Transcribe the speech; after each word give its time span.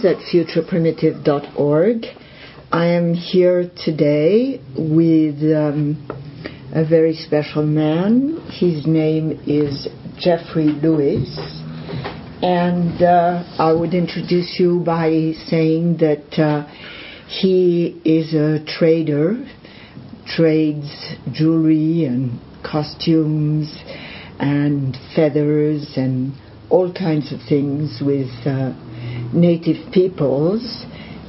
friends 0.00 0.04
at 0.04 0.16
futureprimitive.org. 0.32 2.04
I 2.70 2.86
am 2.86 3.14
here 3.14 3.70
today 3.84 4.60
with 4.76 5.36
um, 5.54 6.06
a 6.74 6.84
very 6.86 7.14
special 7.14 7.64
man. 7.64 8.40
His 8.50 8.86
name 8.86 9.40
is 9.46 9.88
Jeffrey 10.18 10.66
Lewis. 10.66 11.28
And 12.42 13.02
uh, 13.02 13.44
I 13.58 13.72
would 13.72 13.94
introduce 13.94 14.56
you 14.58 14.80
by 14.84 15.32
saying 15.46 15.98
that 15.98 16.38
uh, 16.38 16.66
he 17.26 18.00
is 18.04 18.34
a 18.34 18.64
trader, 18.64 19.44
trades 20.26 21.14
jewelry 21.32 22.04
and 22.04 22.38
costumes 22.62 23.74
and 24.38 24.96
feathers 25.16 25.94
and 25.96 26.32
all 26.70 26.92
kinds 26.92 27.32
of 27.32 27.40
things 27.48 28.00
with 28.04 28.28
uh, 28.46 28.72
native 29.32 29.92
peoples. 29.92 30.84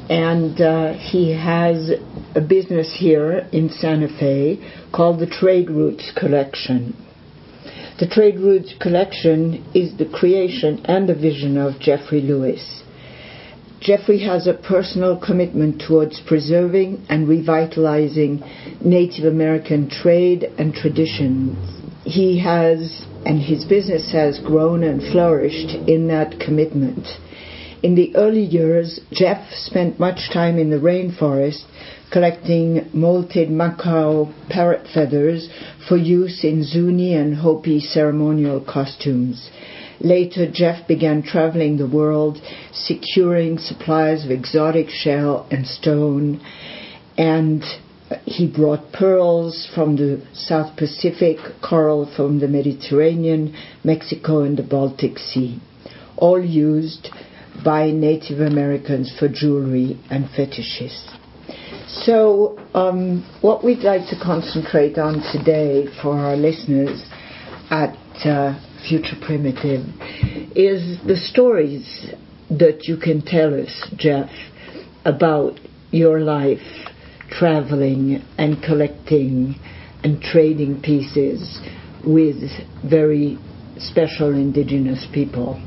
And 0.09 0.59
uh, 0.59 0.93
he 0.93 1.31
has 1.31 1.91
a 2.35 2.41
business 2.41 2.95
here 2.99 3.47
in 3.51 3.69
Santa 3.69 4.07
Fe 4.07 4.59
called 4.91 5.19
the 5.19 5.27
Trade 5.27 5.69
Routes 5.69 6.11
Collection. 6.17 6.95
The 7.99 8.07
Trade 8.07 8.39
Routes 8.39 8.73
Collection 8.79 9.65
is 9.75 9.97
the 9.97 10.05
creation 10.05 10.85
and 10.85 11.07
the 11.07 11.13
vision 11.13 11.57
of 11.57 11.79
Jeffrey 11.79 12.21
Lewis. 12.21 12.83
Jeffrey 13.81 14.19
has 14.23 14.47
a 14.47 14.53
personal 14.53 15.19
commitment 15.19 15.81
towards 15.85 16.21
preserving 16.27 17.05
and 17.09 17.27
revitalizing 17.27 18.41
Native 18.83 19.25
American 19.25 19.89
trade 19.89 20.43
and 20.57 20.73
traditions. 20.73 21.57
He 22.03 22.39
has 22.39 23.05
and 23.25 23.41
his 23.41 23.65
business 23.65 24.11
has 24.11 24.39
grown 24.39 24.83
and 24.83 25.01
flourished 25.11 25.75
in 25.87 26.07
that 26.07 26.39
commitment. 26.39 27.05
In 27.81 27.95
the 27.95 28.13
early 28.15 28.43
years, 28.43 28.99
Jeff 29.11 29.53
spent 29.53 29.99
much 29.99 30.29
time 30.33 30.57
in 30.57 30.69
the 30.69 30.79
rainforest 30.79 31.63
collecting 32.11 32.89
molted 32.93 33.49
macaw 33.49 34.27
parrot 34.49 34.85
feathers 34.93 35.47
for 35.87 35.95
use 35.95 36.43
in 36.43 36.63
Zuni 36.63 37.13
and 37.13 37.35
Hopi 37.35 37.79
ceremonial 37.79 38.59
costumes. 38.59 39.49
Later, 40.01 40.45
Jeff 40.51 40.87
began 40.87 41.21
traveling 41.21 41.77
the 41.77 41.87
world, 41.87 42.41
securing 42.73 43.57
supplies 43.57 44.25
of 44.25 44.31
exotic 44.31 44.89
shell 44.89 45.45
and 45.49 45.65
stone, 45.65 46.41
and 47.17 47.63
he 48.25 48.45
brought 48.45 48.91
pearls 48.91 49.69
from 49.73 49.95
the 49.95 50.21
South 50.33 50.75
Pacific, 50.75 51.37
coral 51.61 52.05
from 52.05 52.39
the 52.39 52.47
Mediterranean, 52.49 53.53
Mexico, 53.85 54.41
and 54.41 54.57
the 54.57 54.63
Baltic 54.63 55.17
Sea, 55.17 55.61
all 56.17 56.43
used 56.43 57.09
by 57.63 57.91
Native 57.91 58.39
Americans 58.39 59.13
for 59.17 59.27
jewelry 59.27 59.99
and 60.09 60.29
fetishes. 60.35 61.07
So, 61.87 62.57
um, 62.73 63.25
what 63.41 63.63
we'd 63.63 63.79
like 63.79 64.07
to 64.09 64.15
concentrate 64.21 64.97
on 64.97 65.21
today 65.31 65.87
for 66.01 66.17
our 66.17 66.35
listeners 66.35 67.03
at 67.71 67.97
uh, 68.25 68.59
Future 68.87 69.15
Primitive 69.21 69.85
is 70.55 70.99
the 71.05 71.17
stories 71.17 72.13
that 72.49 72.87
you 72.87 72.97
can 72.97 73.21
tell 73.21 73.53
us, 73.59 73.87
Jeff, 73.97 74.29
about 75.05 75.59
your 75.91 76.19
life 76.19 76.59
traveling 77.29 78.23
and 78.37 78.61
collecting 78.63 79.55
and 80.03 80.21
trading 80.21 80.81
pieces 80.81 81.59
with 82.05 82.37
very 82.89 83.37
special 83.77 84.33
indigenous 84.33 85.05
people. 85.13 85.61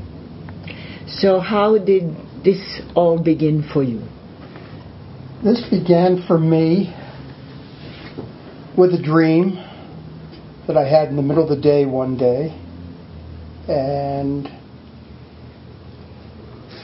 So, 1.19 1.39
how 1.39 1.77
did 1.77 2.15
this 2.43 2.81
all 2.95 3.21
begin 3.21 3.69
for 3.71 3.83
you? 3.83 4.01
This 5.43 5.61
began 5.69 6.23
for 6.25 6.39
me 6.39 6.93
with 8.77 8.93
a 8.93 9.01
dream 9.01 9.55
that 10.67 10.75
I 10.75 10.87
had 10.87 11.09
in 11.09 11.15
the 11.15 11.21
middle 11.21 11.43
of 11.43 11.49
the 11.49 11.61
day 11.61 11.85
one 11.85 12.17
day. 12.17 12.59
And 13.67 14.47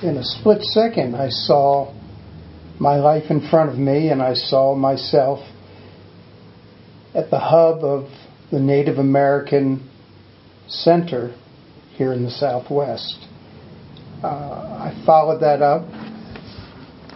in 0.04 0.18
a 0.18 0.24
split 0.24 0.62
second, 0.62 1.16
I 1.16 1.30
saw 1.30 1.94
my 2.80 2.98
life 2.98 3.32
in 3.32 3.50
front 3.50 3.72
of 3.72 3.78
me, 3.78 4.10
and 4.10 4.22
I 4.22 4.34
saw 4.34 4.76
myself 4.76 5.40
at 7.16 7.32
the 7.32 7.40
hub 7.40 7.84
of 7.84 8.10
the 8.52 8.60
Native 8.60 8.98
American 8.98 9.90
Center 10.68 11.36
here 11.96 12.14
in 12.14 12.24
the 12.24 12.32
Southwest. 12.32 13.29
Uh, 14.22 14.92
I 14.92 15.04
followed 15.06 15.40
that 15.40 15.62
up, 15.62 15.88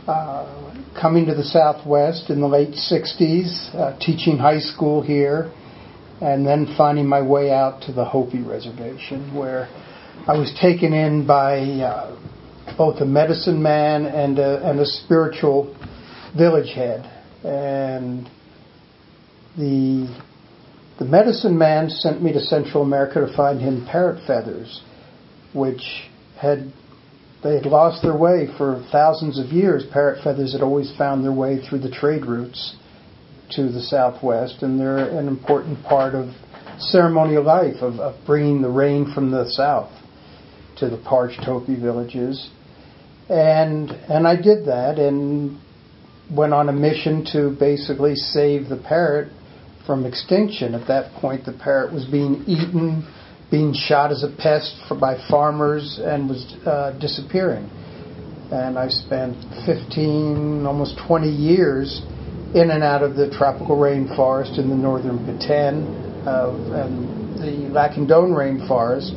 uh, 0.07 0.73
coming 0.99 1.25
to 1.25 1.35
the 1.35 1.43
Southwest 1.43 2.29
in 2.29 2.39
the 2.39 2.47
late 2.47 2.69
60s, 2.69 3.75
uh, 3.75 3.99
teaching 3.99 4.37
high 4.37 4.59
school 4.59 5.01
here, 5.01 5.51
and 6.21 6.47
then 6.47 6.73
finding 6.77 7.05
my 7.05 7.21
way 7.21 7.51
out 7.51 7.81
to 7.87 7.91
the 7.91 8.05
Hopi 8.05 8.41
Reservation, 8.41 9.35
where 9.35 9.67
I 10.27 10.37
was 10.37 10.57
taken 10.61 10.93
in 10.93 11.27
by 11.27 11.59
uh, 11.59 12.17
both 12.77 13.01
a 13.01 13.05
medicine 13.05 13.61
man 13.61 14.05
and 14.05 14.39
a, 14.39 14.69
and 14.69 14.79
a 14.79 14.85
spiritual 14.85 15.75
village 16.37 16.73
head. 16.73 17.01
And 17.43 18.29
the 19.57 20.07
the 20.99 21.05
medicine 21.05 21.57
man 21.57 21.89
sent 21.89 22.23
me 22.23 22.31
to 22.31 22.39
Central 22.39 22.81
America 22.81 23.19
to 23.19 23.35
find 23.35 23.59
him 23.59 23.85
parrot 23.91 24.25
feathers, 24.25 24.81
which 25.53 25.81
had 26.37 26.71
they 27.43 27.55
had 27.55 27.65
lost 27.65 28.01
their 28.01 28.15
way 28.17 28.47
for 28.57 28.85
thousands 28.91 29.37
of 29.37 29.47
years. 29.47 29.83
Parrot 29.91 30.23
feathers 30.23 30.53
had 30.53 30.61
always 30.61 30.95
found 30.97 31.23
their 31.23 31.33
way 31.33 31.59
through 31.61 31.79
the 31.79 31.91
trade 31.91 32.25
routes 32.25 32.75
to 33.51 33.69
the 33.69 33.81
southwest, 33.81 34.63
and 34.63 34.79
they're 34.79 34.97
an 34.97 35.27
important 35.27 35.83
part 35.83 36.15
of 36.15 36.29
ceremonial 36.79 37.43
life 37.43 37.81
of, 37.81 37.99
of 37.99 38.15
bringing 38.25 38.61
the 38.61 38.69
rain 38.69 39.11
from 39.13 39.29
the 39.31 39.45
south 39.49 39.91
to 40.77 40.89
the 40.89 40.97
parched 40.97 41.43
Hopi 41.43 41.79
villages. 41.79 42.49
And 43.29 43.91
and 43.91 44.27
I 44.27 44.35
did 44.35 44.65
that 44.65 44.97
and 44.97 45.59
went 46.31 46.53
on 46.53 46.69
a 46.69 46.73
mission 46.73 47.25
to 47.33 47.55
basically 47.59 48.15
save 48.15 48.69
the 48.69 48.77
parrot 48.77 49.31
from 49.85 50.05
extinction. 50.05 50.73
At 50.73 50.87
that 50.87 51.13
point, 51.21 51.45
the 51.45 51.53
parrot 51.53 51.93
was 51.93 52.05
being 52.05 52.43
eaten, 52.47 53.05
being 53.53 53.71
shot 53.71 54.11
as 54.11 54.23
a 54.23 54.35
pest 54.41 54.73
for, 54.87 54.97
by 54.97 55.15
farmers, 55.29 55.99
and 56.01 56.27
was 56.27 56.41
uh, 56.65 56.97
disappearing. 56.99 57.69
And 58.51 58.79
I 58.79 58.89
spent 58.89 59.37
15, 59.67 60.65
almost 60.65 60.97
20 61.05 61.29
years 61.29 62.01
in 62.55 62.71
and 62.71 62.83
out 62.83 63.03
of 63.03 63.15
the 63.15 63.29
tropical 63.29 63.77
rainforest 63.77 64.57
in 64.57 64.69
the 64.69 64.75
northern 64.75 65.19
Petén 65.19 65.85
uh, 66.25 66.49
and 66.81 67.37
the 67.37 67.69
Lacandon 67.69 68.33
rainforest, 68.33 69.13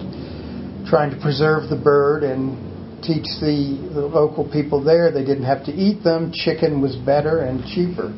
trying 0.86 1.10
to 1.10 1.18
preserve 1.22 1.70
the 1.70 1.80
bird 1.82 2.22
and 2.22 2.60
teach 3.02 3.24
the, 3.40 3.90
the 3.94 4.04
local 4.04 4.44
people 4.52 4.84
there 4.84 5.10
they 5.10 5.24
didn't 5.24 5.44
have 5.44 5.64
to 5.64 5.72
eat 5.72 6.04
them. 6.04 6.30
Chicken 6.30 6.82
was 6.82 6.94
better 6.96 7.40
and 7.40 7.64
cheaper. 7.72 8.12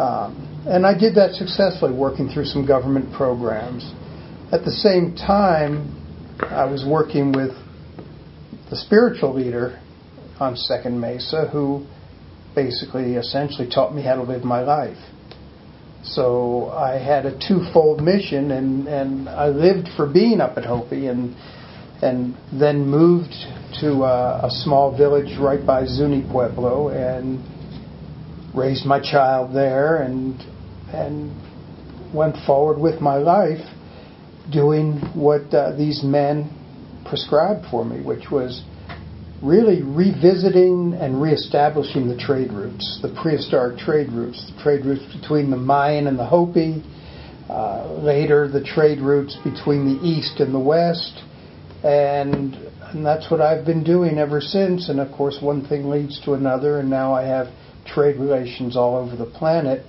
Um, 0.00 0.64
and 0.64 0.86
I 0.86 0.96
did 0.96 1.14
that 1.16 1.34
successfully, 1.34 1.92
working 1.92 2.30
through 2.30 2.46
some 2.46 2.66
government 2.66 3.12
programs. 3.12 3.84
At 4.52 4.64
the 4.64 4.70
same 4.70 5.16
time, 5.16 5.90
I 6.38 6.66
was 6.66 6.84
working 6.86 7.32
with 7.32 7.50
the 8.70 8.76
spiritual 8.76 9.34
leader 9.34 9.80
on 10.38 10.54
Second 10.54 11.00
Mesa 11.00 11.48
who 11.48 11.84
basically 12.54 13.14
essentially 13.14 13.68
taught 13.68 13.92
me 13.92 14.02
how 14.02 14.14
to 14.14 14.22
live 14.22 14.44
my 14.44 14.60
life. 14.60 14.98
So 16.04 16.70
I 16.70 16.96
had 16.98 17.26
a 17.26 17.36
twofold 17.48 18.00
mission, 18.00 18.52
and, 18.52 18.86
and 18.86 19.28
I 19.28 19.48
lived 19.48 19.88
for 19.96 20.06
being 20.06 20.40
up 20.40 20.56
at 20.56 20.64
Hopi, 20.64 21.08
and 21.08 21.34
and 22.00 22.36
then 22.52 22.86
moved 22.86 23.34
to 23.80 24.04
a, 24.04 24.46
a 24.46 24.50
small 24.50 24.96
village 24.96 25.36
right 25.40 25.66
by 25.66 25.86
Zuni 25.86 26.22
Pueblo 26.30 26.90
and 26.90 27.42
raised 28.54 28.86
my 28.86 29.00
child 29.00 29.52
there 29.56 30.02
and 30.02 30.40
and 30.92 31.34
went 32.14 32.36
forward 32.46 32.78
with 32.78 33.00
my 33.00 33.16
life 33.16 33.66
doing 34.52 35.00
what 35.14 35.52
uh, 35.54 35.74
these 35.76 36.02
men 36.04 36.50
prescribed 37.08 37.66
for 37.70 37.84
me, 37.84 38.02
which 38.04 38.30
was 38.30 38.62
really 39.42 39.82
revisiting 39.82 40.94
and 40.98 41.20
reestablishing 41.20 42.08
the 42.08 42.16
trade 42.16 42.52
routes, 42.52 42.98
the 43.02 43.14
prehistoric 43.20 43.78
trade 43.78 44.10
routes, 44.12 44.50
the 44.50 44.62
trade 44.62 44.84
routes 44.84 45.04
between 45.14 45.50
the 45.50 45.56
Mayan 45.56 46.06
and 46.06 46.18
the 46.18 46.26
Hopi, 46.26 46.82
uh, 47.48 47.92
later 48.00 48.48
the 48.48 48.64
trade 48.64 49.00
routes 49.00 49.36
between 49.44 49.94
the 49.94 50.04
East 50.04 50.40
and 50.40 50.54
the 50.54 50.58
West, 50.58 51.22
and, 51.84 52.54
and 52.54 53.04
that's 53.04 53.30
what 53.30 53.40
I've 53.40 53.64
been 53.64 53.84
doing 53.84 54.18
ever 54.18 54.40
since. 54.40 54.88
And 54.88 54.98
of 54.98 55.12
course, 55.12 55.38
one 55.40 55.66
thing 55.66 55.88
leads 55.88 56.20
to 56.24 56.32
another, 56.32 56.80
and 56.80 56.90
now 56.90 57.12
I 57.14 57.22
have 57.24 57.48
trade 57.86 58.16
relations 58.16 58.76
all 58.76 58.96
over 58.96 59.14
the 59.16 59.30
planet. 59.30 59.84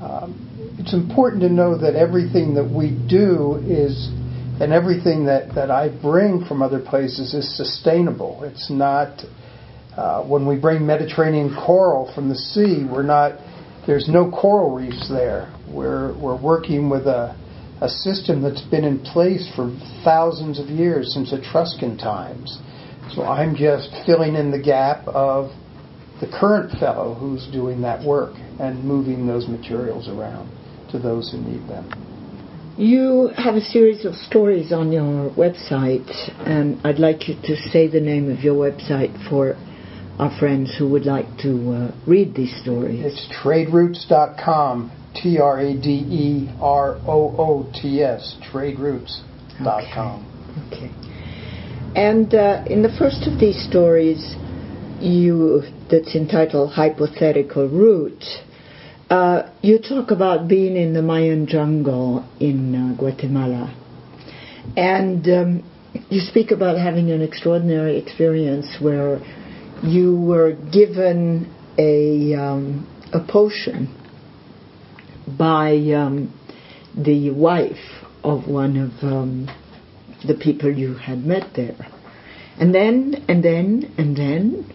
Um, 0.00 0.76
it's 0.78 0.94
important 0.94 1.42
to 1.42 1.48
know 1.48 1.76
that 1.78 1.94
everything 1.94 2.54
that 2.54 2.68
we 2.70 2.90
do 3.08 3.56
is, 3.66 4.08
and 4.60 4.72
everything 4.72 5.26
that, 5.26 5.54
that 5.54 5.70
I 5.70 5.88
bring 5.88 6.44
from 6.44 6.62
other 6.62 6.80
places 6.80 7.34
is 7.34 7.56
sustainable. 7.56 8.44
It's 8.44 8.70
not, 8.70 9.24
Uh, 9.98 10.22
when 10.22 10.46
we 10.46 10.54
bring 10.54 10.86
Mediterranean 10.86 11.50
coral 11.66 12.06
from 12.14 12.28
the 12.28 12.36
sea, 12.36 12.86
we're 12.86 13.02
not 13.02 13.32
there's 13.84 14.06
no 14.08 14.30
coral 14.30 14.70
reefs 14.70 15.08
there. 15.08 15.50
We're 15.66 16.14
we're 16.22 16.40
working 16.40 16.88
with 16.88 17.06
a 17.08 17.34
a 17.82 17.88
system 17.88 18.40
that's 18.40 18.62
been 18.70 18.84
in 18.84 19.00
place 19.00 19.50
for 19.56 19.74
thousands 20.04 20.60
of 20.60 20.66
years 20.70 21.12
since 21.14 21.32
Etruscan 21.32 21.96
times. 21.98 22.60
So 23.12 23.22
I'm 23.24 23.56
just 23.56 23.90
filling 24.06 24.36
in 24.36 24.52
the 24.52 24.62
gap 24.74 25.08
of 25.08 25.50
the 26.20 26.26
current 26.26 26.72
fellow 26.78 27.14
who's 27.14 27.46
doing 27.52 27.80
that 27.82 28.04
work 28.04 28.34
and 28.58 28.82
moving 28.84 29.26
those 29.26 29.46
materials 29.46 30.08
around 30.08 30.50
to 30.90 30.98
those 30.98 31.30
who 31.30 31.38
need 31.38 31.68
them. 31.68 31.86
You 32.76 33.30
have 33.36 33.56
a 33.56 33.60
series 33.60 34.04
of 34.04 34.14
stories 34.14 34.72
on 34.72 34.92
your 34.92 35.30
website, 35.30 36.08
and 36.46 36.80
I'd 36.86 37.00
like 37.00 37.28
you 37.28 37.34
to 37.42 37.56
say 37.56 37.88
the 37.88 38.00
name 38.00 38.30
of 38.30 38.40
your 38.40 38.54
website 38.54 39.28
for 39.28 39.56
our 40.18 40.36
friends 40.38 40.76
who 40.78 40.88
would 40.90 41.04
like 41.04 41.26
to 41.38 41.72
uh, 41.72 41.90
read 42.06 42.34
these 42.34 42.56
stories. 42.62 43.04
It's 43.04 43.26
traderoots.com, 43.42 44.92
T 45.14 45.38
R 45.38 45.60
A 45.60 45.74
D 45.74 45.90
E 45.90 46.48
R 46.60 46.96
O 47.06 47.34
O 47.36 47.72
T 47.80 48.02
S, 48.02 48.36
traderoots.com. 48.52 50.24
Okay. 50.72 50.86
okay. 50.86 50.94
And 51.96 52.32
uh, 52.32 52.64
in 52.68 52.82
the 52.82 52.94
first 52.96 53.26
of 53.26 53.40
these 53.40 53.60
stories, 53.68 54.36
you 55.00 55.62
that's 55.90 56.14
entitled 56.14 56.72
Hypothetical 56.72 57.68
Root, 57.68 58.22
uh, 59.10 59.50
you 59.62 59.78
talk 59.78 60.10
about 60.10 60.48
being 60.48 60.76
in 60.76 60.92
the 60.92 61.02
Mayan 61.02 61.46
jungle 61.46 62.28
in 62.40 62.74
uh, 62.74 62.94
Guatemala. 62.98 63.74
And 64.76 65.26
um, 65.28 65.70
you 66.10 66.20
speak 66.20 66.50
about 66.50 66.78
having 66.78 67.10
an 67.10 67.22
extraordinary 67.22 67.96
experience 67.98 68.76
where 68.80 69.18
you 69.82 70.14
were 70.20 70.52
given 70.72 71.54
a, 71.78 72.34
um, 72.34 72.86
a 73.12 73.20
potion 73.20 73.94
by 75.38 75.72
um, 75.94 76.34
the 76.96 77.30
wife 77.30 77.76
of 78.24 78.46
one 78.46 78.76
of 78.76 78.90
um, 79.02 79.48
the 80.26 80.34
people 80.34 80.70
you 80.70 80.94
had 80.94 81.24
met 81.24 81.54
there. 81.54 81.76
And 82.58 82.74
then, 82.74 83.24
and 83.28 83.42
then, 83.42 83.94
and 83.96 84.16
then. 84.16 84.74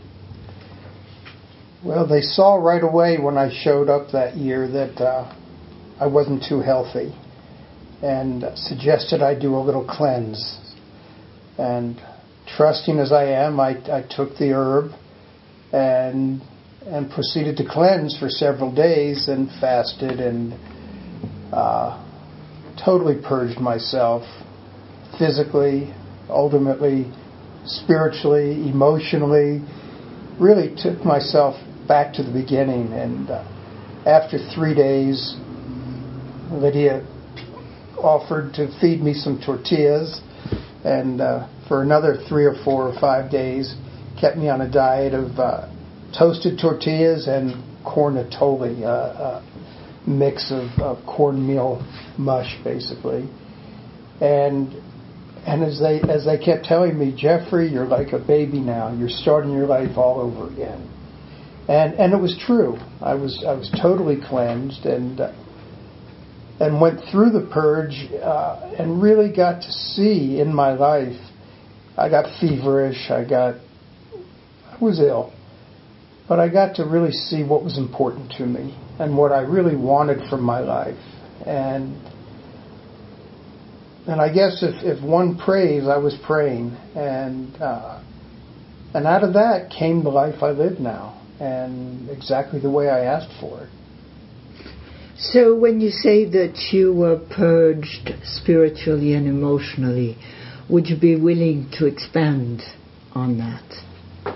Well, 1.85 2.07
they 2.07 2.21
saw 2.21 2.55
right 2.55 2.81
away 2.81 3.17
when 3.17 3.37
I 3.37 3.49
showed 3.51 3.89
up 3.89 4.11
that 4.13 4.37
year 4.37 4.69
that 4.69 5.01
uh, 5.01 5.35
I 5.99 6.07
wasn't 6.07 6.45
too 6.47 6.61
healthy 6.61 7.13
and 8.01 8.45
suggested 8.55 9.21
I 9.21 9.37
do 9.37 9.55
a 9.55 9.59
little 9.59 9.85
cleanse. 9.85 10.59
And 11.57 12.01
trusting 12.55 12.99
as 12.99 13.11
I 13.11 13.25
am, 13.25 13.59
I, 13.59 13.71
I 13.91 14.01
took 14.09 14.37
the 14.37 14.53
herb 14.53 14.91
and 15.73 16.41
and 16.85 17.11
proceeded 17.11 17.57
to 17.57 17.65
cleanse 17.69 18.17
for 18.17 18.29
several 18.29 18.73
days 18.73 19.27
and 19.27 19.49
fasted 19.59 20.21
and 20.21 20.53
uh, 21.51 22.01
totally 22.83 23.21
purged 23.21 23.59
myself 23.59 24.23
physically, 25.19 25.93
ultimately 26.29 27.11
spiritually, 27.65 28.69
emotionally. 28.69 29.61
Really 30.39 30.73
took 30.75 31.03
myself 31.05 31.55
back 31.87 32.13
to 32.15 32.23
the 32.23 32.31
beginning. 32.31 32.93
And 32.93 33.29
uh, 33.29 33.43
after 34.05 34.37
three 34.53 34.75
days, 34.75 35.35
Lydia 36.51 37.05
offered 37.97 38.53
to 38.55 38.67
feed 38.79 39.01
me 39.01 39.13
some 39.13 39.41
tortillas, 39.43 40.21
and 40.83 41.21
uh, 41.21 41.47
for 41.67 41.81
another 41.81 42.17
three 42.27 42.45
or 42.45 42.55
four 42.63 42.89
or 42.89 42.99
five 42.99 43.31
days, 43.31 43.75
kept 44.19 44.37
me 44.37 44.49
on 44.49 44.61
a 44.61 44.69
diet 44.69 45.13
of 45.13 45.39
uh, 45.39 45.69
toasted 46.17 46.59
tortillas 46.59 47.27
and 47.27 47.53
cornatoli, 47.83 48.81
a 48.81 48.85
uh, 48.85 48.89
uh, 48.89 49.43
mix 50.07 50.51
of, 50.51 50.69
of 50.81 51.05
cornmeal 51.05 51.81
mush, 52.17 52.57
basically. 52.63 53.29
And 54.21 54.73
and 55.45 55.63
as 55.63 55.79
they 55.79 56.01
as 56.01 56.25
they 56.25 56.37
kept 56.37 56.65
telling 56.65 56.97
me, 56.97 57.13
Jeffrey, 57.17 57.69
you're 57.69 57.87
like 57.87 58.13
a 58.13 58.19
baby 58.19 58.59
now. 58.59 58.93
You're 58.93 59.09
starting 59.09 59.51
your 59.51 59.67
life 59.67 59.97
all 59.97 60.19
over 60.21 60.51
again. 60.51 60.89
And 61.67 61.93
and 61.95 62.13
it 62.13 62.21
was 62.21 62.37
true. 62.45 62.77
I 63.01 63.13
was 63.13 63.43
I 63.47 63.53
was 63.53 63.69
totally 63.81 64.17
cleansed 64.21 64.85
and 64.85 65.19
and 66.59 66.79
went 66.79 66.99
through 67.11 67.31
the 67.31 67.49
purge 67.51 68.07
uh, 68.21 68.75
and 68.77 69.01
really 69.01 69.33
got 69.33 69.61
to 69.61 69.71
see 69.71 70.39
in 70.39 70.53
my 70.53 70.73
life. 70.73 71.19
I 71.97 72.09
got 72.09 72.25
feverish. 72.39 73.09
I 73.09 73.23
got 73.23 73.55
I 74.69 74.77
was 74.83 74.99
ill. 74.99 75.33
But 76.27 76.39
I 76.39 76.49
got 76.49 76.75
to 76.75 76.85
really 76.85 77.11
see 77.11 77.43
what 77.43 77.63
was 77.63 77.77
important 77.77 78.31
to 78.37 78.45
me 78.45 78.77
and 78.99 79.17
what 79.17 79.31
I 79.31 79.41
really 79.41 79.75
wanted 79.75 80.29
from 80.29 80.41
my 80.41 80.59
life. 80.59 80.97
And 81.45 81.97
and 84.07 84.19
I 84.19 84.33
guess 84.33 84.63
if, 84.63 84.83
if 84.83 85.03
one 85.03 85.37
prays, 85.37 85.87
I 85.87 85.97
was 85.97 86.17
praying, 86.25 86.71
and 86.93 87.55
uh, 87.61 88.03
and 88.93 89.07
out 89.07 89.23
of 89.23 89.33
that 89.33 89.71
came 89.71 90.03
the 90.03 90.09
life 90.09 90.43
I 90.43 90.51
live 90.51 90.79
now, 90.79 91.21
and 91.39 92.09
exactly 92.09 92.59
the 92.59 92.69
way 92.69 92.89
I 92.89 93.05
asked 93.05 93.33
for 93.39 93.61
it. 93.61 93.69
So, 95.17 95.55
when 95.55 95.79
you 95.79 95.89
say 95.89 96.25
that 96.25 96.69
you 96.71 96.93
were 96.93 97.17
purged 97.17 98.13
spiritually 98.23 99.13
and 99.13 99.27
emotionally, 99.27 100.17
would 100.69 100.87
you 100.87 100.99
be 100.99 101.15
willing 101.15 101.69
to 101.73 101.85
expand 101.85 102.61
on 103.13 103.37
that? 103.37 104.33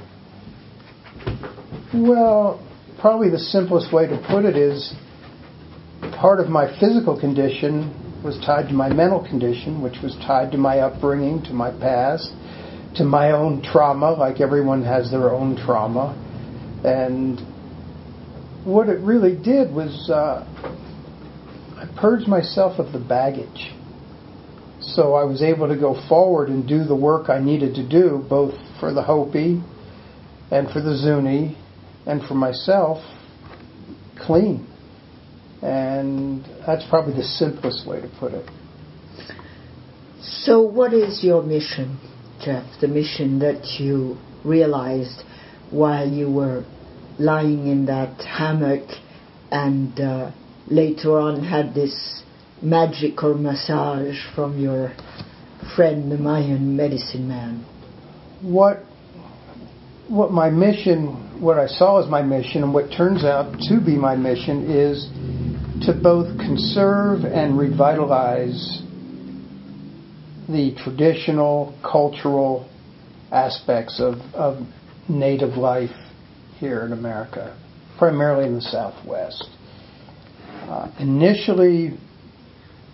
Well, 1.94 2.64
probably 3.00 3.30
the 3.30 3.40
simplest 3.40 3.92
way 3.92 4.08
to 4.08 4.24
put 4.30 4.46
it 4.46 4.56
is 4.56 4.94
part 6.20 6.40
of 6.40 6.48
my 6.48 6.68
physical 6.80 7.20
condition 7.20 8.22
was 8.24 8.38
tied 8.46 8.68
to 8.68 8.74
my 8.74 8.90
mental 8.90 9.26
condition, 9.26 9.82
which 9.82 9.98
was 10.04 10.16
tied 10.26 10.52
to 10.52 10.58
my 10.58 10.80
upbringing, 10.80 11.44
to 11.44 11.54
my 11.54 11.72
past, 11.72 12.32
to 12.96 13.04
my 13.04 13.32
own 13.32 13.62
trauma, 13.62 14.12
like 14.12 14.42
everyone 14.42 14.84
has 14.84 15.12
their 15.12 15.32
own 15.32 15.56
trauma. 15.56 16.16
And 16.84 17.40
what 18.66 18.90
it 18.90 19.00
really 19.00 19.36
did 19.36 19.74
was 19.74 20.10
uh, 20.10 20.46
I 21.78 21.88
purged 22.00 22.28
myself 22.28 22.80
of 22.80 22.92
the 22.92 23.00
baggage. 23.00 23.74
So 24.82 25.14
I 25.14 25.24
was 25.24 25.42
able 25.42 25.68
to 25.68 25.76
go 25.78 25.96
forward 26.08 26.50
and 26.50 26.68
do 26.68 26.84
the 26.84 26.96
work 26.96 27.30
I 27.30 27.40
needed 27.40 27.76
to 27.76 27.88
do, 27.88 28.26
both 28.30 28.54
for 28.80 28.94
the 28.94 29.04
Hopi 29.04 29.62
and 30.52 30.70
for 30.70 30.82
the 30.82 30.96
Zuni 30.96 31.58
and 32.06 32.22
for 32.24 32.36
myself, 32.36 33.04
clean. 34.20 34.66
And 35.62 36.46
that's 36.66 36.88
probably 36.90 37.14
the 37.16 37.24
simplest 37.24 37.88
way 37.88 38.02
to 38.02 38.10
put 38.20 38.34
it. 38.34 38.50
So, 40.22 40.62
what 40.62 40.94
is 40.94 41.24
your 41.24 41.44
mission, 41.44 42.00
Jeff? 42.44 42.66
The 42.80 42.88
mission 42.88 43.40
that 43.40 43.80
you 43.80 44.18
realized 44.44 45.24
while 45.72 46.08
you 46.08 46.32
were 46.32 46.66
lying 47.20 47.68
in 47.68 47.86
that 47.86 48.22
hammock 48.22 48.88
and 49.52 50.00
uh, 50.00 50.32
later 50.68 51.18
on 51.18 51.44
had 51.44 51.74
this 51.74 52.24
magical 52.62 53.36
massage 53.36 54.18
from 54.36 54.60
your 54.60 54.94
friend, 55.76 56.12
the 56.12 56.18
Mayan 56.18 56.76
medicine 56.76 57.28
man? 57.28 57.66
What 58.42 58.84
what 60.08 60.32
my 60.32 60.50
mission, 60.50 61.42
what 61.42 61.60
I 61.60 61.68
saw 61.68 62.02
as 62.02 62.10
my 62.10 62.22
mission, 62.22 62.64
and 62.64 62.74
what 62.74 62.92
turns 62.96 63.26
out 63.26 63.60
to 63.68 63.82
be 63.82 63.96
my 63.98 64.16
mission 64.16 64.70
is 64.72 65.06
to 65.86 65.94
both 65.94 66.38
conserve 66.38 67.26
and 67.26 67.60
revitalize 67.60 68.82
the 70.48 70.74
traditional 70.82 71.78
cultural 71.84 72.70
aspects 73.32 74.00
of, 74.00 74.16
of 74.34 74.66
native 75.10 75.58
life 75.58 75.96
here 76.60 76.86
in 76.86 76.92
America, 76.92 77.58
primarily 77.98 78.46
in 78.46 78.56
the 78.56 78.62
Southwest. 78.62 79.50
Uh, 80.68 80.92
initially, 81.00 81.98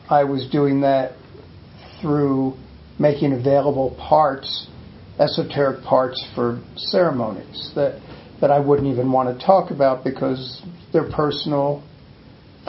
I 0.10 0.24
was 0.24 0.48
doing 0.52 0.82
that 0.82 1.14
through 2.02 2.54
making 3.00 3.34
available 3.34 3.96
parts 3.98 4.68
esoteric 5.20 5.84
parts 5.84 6.24
for 6.36 6.62
ceremonies 6.76 7.72
that 7.76 8.02
that 8.42 8.52
I 8.52 8.60
wouldn't 8.60 8.88
even 8.88 9.12
want 9.12 9.38
to 9.38 9.46
talk 9.46 9.72
about 9.72 10.04
because 10.04 10.62
they're 10.92 11.10
personal 11.10 11.84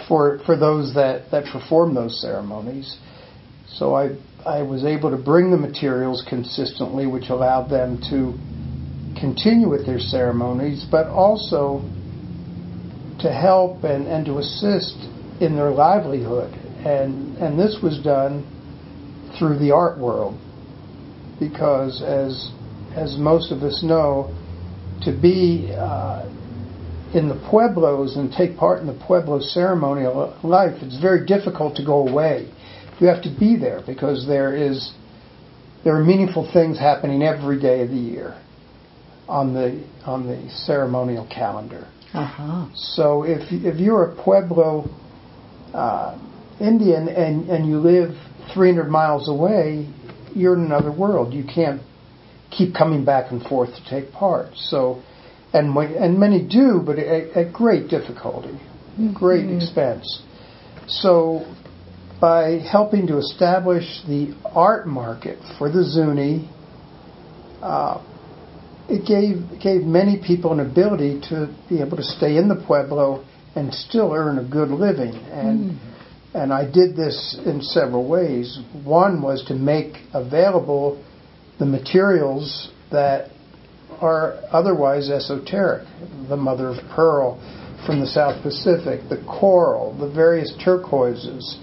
for 0.06 0.38
for 0.46 0.56
those 0.56 0.94
that 0.94 1.30
that 1.30 1.46
perform 1.52 1.94
those 1.94 2.20
ceremonies. 2.20 2.98
So 3.66 3.94
I 3.94 4.16
I 4.46 4.62
was 4.62 4.84
able 4.84 5.10
to 5.10 5.16
bring 5.16 5.50
the 5.50 5.56
materials 5.56 6.24
consistently, 6.28 7.06
which 7.06 7.28
allowed 7.30 7.70
them 7.70 8.00
to 8.10 8.38
continue 9.14 9.68
with 9.68 9.86
their 9.86 9.98
ceremonies, 9.98 10.86
but 10.90 11.06
also 11.08 11.80
to 13.20 13.32
help 13.32 13.84
and, 13.84 14.06
and 14.06 14.26
to 14.26 14.38
assist 14.38 14.96
in 15.40 15.56
their 15.56 15.70
livelihood. 15.70 16.52
And 16.84 17.38
and 17.38 17.58
this 17.58 17.78
was 17.82 17.98
done 18.02 18.44
through 19.38 19.58
the 19.58 19.70
art 19.70 19.98
world 19.98 20.38
because 21.40 22.02
as 22.02 22.52
as 22.94 23.16
most 23.18 23.50
of 23.50 23.62
us 23.62 23.82
know, 23.82 24.32
to 25.02 25.10
be 25.10 25.72
uh, 25.76 26.28
in 27.14 27.28
the 27.28 27.48
pueblos 27.50 28.16
and 28.16 28.30
take 28.30 28.56
part 28.56 28.80
in 28.80 28.86
the 28.86 29.04
pueblo 29.06 29.40
ceremonial 29.40 30.38
life, 30.44 30.76
it's 30.82 31.00
very 31.00 31.24
difficult 31.26 31.76
to 31.76 31.84
go 31.84 32.06
away. 32.06 32.52
You 33.00 33.08
have 33.08 33.22
to 33.22 33.34
be 33.36 33.56
there 33.56 33.82
because 33.84 34.26
there 34.26 34.54
is 34.54 34.92
there 35.84 35.96
are 35.96 36.04
meaningful 36.04 36.50
things 36.52 36.78
happening 36.78 37.22
every 37.22 37.60
day 37.60 37.82
of 37.82 37.88
the 37.88 37.96
year 37.96 38.38
on 39.28 39.54
the 39.54 39.82
on 40.04 40.26
the 40.26 40.50
ceremonial 40.50 41.26
calendar. 41.26 41.88
Uh-huh. 42.12 42.68
So 42.74 43.24
if 43.24 43.50
if 43.50 43.80
you're 43.80 44.12
a 44.12 44.22
pueblo 44.22 44.88
uh, 45.72 46.18
Indian 46.60 47.08
and 47.08 47.48
and 47.48 47.66
you 47.66 47.78
live 47.78 48.16
300 48.52 48.88
miles 48.88 49.28
away, 49.28 49.88
you're 50.34 50.54
in 50.54 50.64
another 50.64 50.92
world. 50.92 51.32
You 51.32 51.44
can't 51.44 51.82
keep 52.50 52.74
coming 52.74 53.04
back 53.04 53.32
and 53.32 53.42
forth 53.42 53.70
to 53.74 53.84
take 53.90 54.12
part. 54.12 54.54
So 54.54 55.02
and 55.54 55.76
and 55.76 56.18
many 56.18 56.42
do, 56.46 56.82
but 56.84 56.98
at, 56.98 57.30
at 57.36 57.52
great 57.52 57.88
difficulty, 57.88 58.48
mm-hmm. 58.48 59.12
great 59.12 59.48
expense. 59.48 60.22
So, 60.86 61.46
by 62.20 62.58
helping 62.58 63.06
to 63.06 63.18
establish 63.18 64.02
the 64.06 64.36
art 64.44 64.86
market 64.86 65.38
for 65.56 65.70
the 65.70 65.84
Zuni, 65.84 66.50
uh, 67.62 68.02
it 68.88 69.06
gave 69.06 69.60
gave 69.60 69.82
many 69.82 70.20
people 70.24 70.52
an 70.52 70.60
ability 70.60 71.20
to 71.28 71.54
be 71.68 71.80
able 71.80 71.96
to 71.96 72.02
stay 72.02 72.36
in 72.36 72.48
the 72.48 72.56
pueblo 72.66 73.24
and 73.54 73.72
still 73.72 74.12
earn 74.12 74.38
a 74.38 74.44
good 74.44 74.70
living. 74.70 75.14
And 75.14 75.72
mm. 75.72 76.34
and 76.34 76.52
I 76.52 76.70
did 76.70 76.96
this 76.96 77.38
in 77.46 77.62
several 77.62 78.08
ways. 78.08 78.58
One 78.84 79.22
was 79.22 79.44
to 79.48 79.54
make 79.54 79.96
available 80.12 81.02
the 81.58 81.66
materials 81.66 82.70
that 82.90 83.30
are 84.00 84.40
otherwise 84.50 85.08
esoteric. 85.08 85.86
The 86.28 86.36
mother 86.36 86.68
of 86.68 86.78
pearl 86.90 87.38
from 87.86 88.00
the 88.00 88.06
South 88.06 88.42
Pacific, 88.42 89.08
the 89.08 89.22
coral, 89.26 89.96
the 89.98 90.10
various 90.10 90.52
turquoises, 90.64 91.58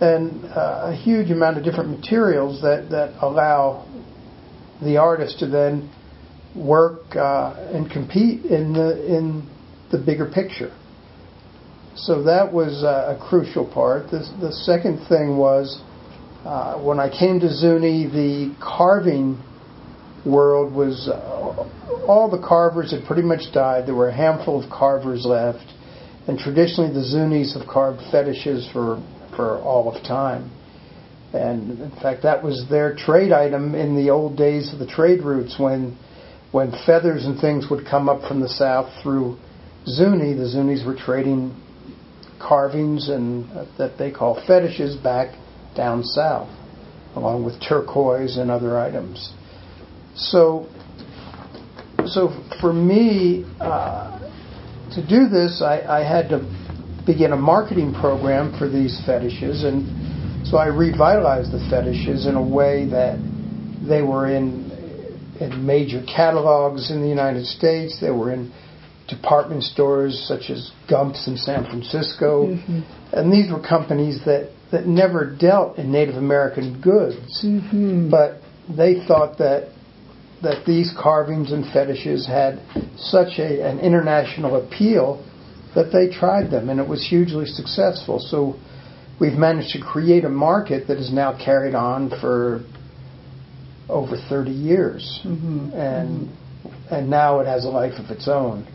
and 0.00 0.44
uh, 0.46 0.90
a 0.92 0.96
huge 0.96 1.30
amount 1.30 1.58
of 1.58 1.64
different 1.64 1.90
materials 1.90 2.60
that, 2.62 2.88
that 2.90 3.14
allow 3.22 3.86
the 4.82 4.96
artist 4.96 5.38
to 5.38 5.46
then 5.46 5.90
work 6.54 7.16
uh, 7.16 7.70
and 7.72 7.90
compete 7.90 8.44
in 8.44 8.72
the 8.72 9.04
in 9.06 9.48
the 9.90 9.98
bigger 9.98 10.26
picture. 10.26 10.72
So 11.96 12.24
that 12.24 12.52
was 12.52 12.82
uh, 12.82 13.16
a 13.16 13.28
crucial 13.28 13.70
part. 13.70 14.10
The, 14.10 14.18
the 14.40 14.52
second 14.52 15.06
thing 15.08 15.36
was 15.36 15.80
uh, 16.44 16.80
when 16.82 16.98
I 16.98 17.08
came 17.08 17.38
to 17.40 17.48
Zuni, 17.48 18.06
the 18.06 18.54
carving 18.60 19.40
world 20.26 20.74
was 20.74 21.08
uh, 21.08 21.68
all 22.08 22.30
the 22.30 22.44
carvers 22.46 22.90
had 22.90 23.04
pretty 23.04 23.22
much 23.22 23.52
died. 23.52 23.86
There 23.86 23.94
were 23.94 24.08
a 24.08 24.16
handful 24.16 24.62
of 24.62 24.70
carvers 24.70 25.24
left, 25.24 25.64
and 26.26 26.38
traditionally 26.38 26.92
the 26.92 27.00
Zunis 27.00 27.56
have 27.58 27.68
carved 27.68 28.00
fetishes 28.10 28.68
for 28.72 29.02
for 29.36 29.58
all 29.58 29.94
of 29.94 30.02
time. 30.04 30.50
And 31.32 31.80
in 31.80 31.90
fact, 32.00 32.22
that 32.22 32.44
was 32.44 32.64
their 32.70 32.94
trade 32.94 33.32
item 33.32 33.74
in 33.74 33.96
the 33.96 34.10
old 34.10 34.36
days 34.36 34.72
of 34.72 34.78
the 34.78 34.86
trade 34.86 35.22
routes 35.22 35.56
when 35.58 35.96
when 36.54 36.70
feathers 36.86 37.24
and 37.26 37.40
things 37.40 37.66
would 37.68 37.84
come 37.84 38.08
up 38.08 38.22
from 38.28 38.38
the 38.38 38.48
south 38.48 38.88
through 39.02 39.36
Zuni. 39.88 40.34
The 40.34 40.44
Zunis 40.44 40.86
were 40.86 40.94
trading 40.94 41.52
carvings 42.40 43.08
and 43.08 43.50
uh, 43.50 43.64
that 43.76 43.98
they 43.98 44.12
call 44.12 44.40
fetishes 44.46 44.94
back 44.94 45.36
down 45.74 46.04
south, 46.04 46.48
along 47.16 47.44
with 47.44 47.60
turquoise 47.60 48.36
and 48.36 48.52
other 48.52 48.78
items. 48.78 49.34
So, 50.14 50.68
so 52.06 52.28
for 52.60 52.72
me 52.72 53.44
uh, 53.58 54.16
to 54.94 55.04
do 55.04 55.28
this, 55.28 55.60
I, 55.60 55.80
I 55.80 56.04
had 56.08 56.28
to 56.28 56.38
begin 57.04 57.32
a 57.32 57.36
marketing 57.36 57.92
program 57.94 58.56
for 58.56 58.68
these 58.68 59.02
fetishes, 59.04 59.64
and 59.64 60.46
so 60.46 60.56
I 60.56 60.66
revitalized 60.66 61.50
the 61.50 61.66
fetishes 61.68 62.28
in 62.28 62.36
a 62.36 62.42
way 62.42 62.86
that 62.90 63.18
they 63.88 64.02
were 64.02 64.32
in 64.32 64.63
in 65.40 65.66
major 65.66 66.02
catalogs 66.04 66.90
in 66.90 67.02
the 67.02 67.08
United 67.08 67.46
States. 67.46 68.00
They 68.00 68.10
were 68.10 68.32
in 68.32 68.52
department 69.08 69.62
stores 69.62 70.24
such 70.26 70.50
as 70.50 70.72
Gump's 70.90 71.26
in 71.28 71.36
San 71.36 71.64
Francisco, 71.64 72.46
mm-hmm. 72.46 72.80
and 73.12 73.32
these 73.32 73.50
were 73.52 73.60
companies 73.60 74.20
that 74.24 74.50
that 74.72 74.86
never 74.86 75.36
dealt 75.36 75.78
in 75.78 75.92
Native 75.92 76.16
American 76.16 76.80
goods, 76.80 77.44
mm-hmm. 77.44 78.10
but 78.10 78.40
they 78.68 79.04
thought 79.06 79.38
that 79.38 79.70
that 80.42 80.64
these 80.66 80.92
carvings 81.00 81.52
and 81.52 81.64
fetishes 81.72 82.26
had 82.26 82.60
such 82.96 83.38
a, 83.38 83.66
an 83.66 83.78
international 83.80 84.56
appeal 84.56 85.24
that 85.74 85.90
they 85.92 86.14
tried 86.14 86.50
them, 86.50 86.68
and 86.68 86.78
it 86.78 86.88
was 86.88 87.06
hugely 87.06 87.46
successful. 87.46 88.18
So 88.20 88.56
we've 89.20 89.38
managed 89.38 89.70
to 89.70 89.80
create 89.80 90.24
a 90.24 90.28
market 90.28 90.86
that 90.88 90.98
is 90.98 91.12
now 91.12 91.36
carried 91.36 91.74
on 91.74 92.10
for 92.20 92.64
over 93.88 94.16
30 94.16 94.50
years, 94.50 95.20
mm-hmm. 95.24 95.70
and 95.74 96.28
mm-hmm. 96.28 96.94
and 96.94 97.10
now 97.10 97.40
it 97.40 97.46
has 97.46 97.64
a 97.64 97.68
life 97.68 97.94
of 97.98 98.10
its 98.10 98.28
own. 98.28 98.66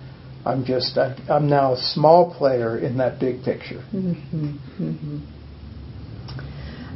I'm 0.45 0.63
just 0.65 0.97
I'm 0.97 1.49
now 1.49 1.73
a 1.73 1.77
small 1.77 2.33
player 2.33 2.77
in 2.77 2.97
that 2.97 3.19
big 3.19 3.43
picture. 3.43 3.83
Mm-hmm. 3.93 4.47
mm-hmm. 4.79 5.19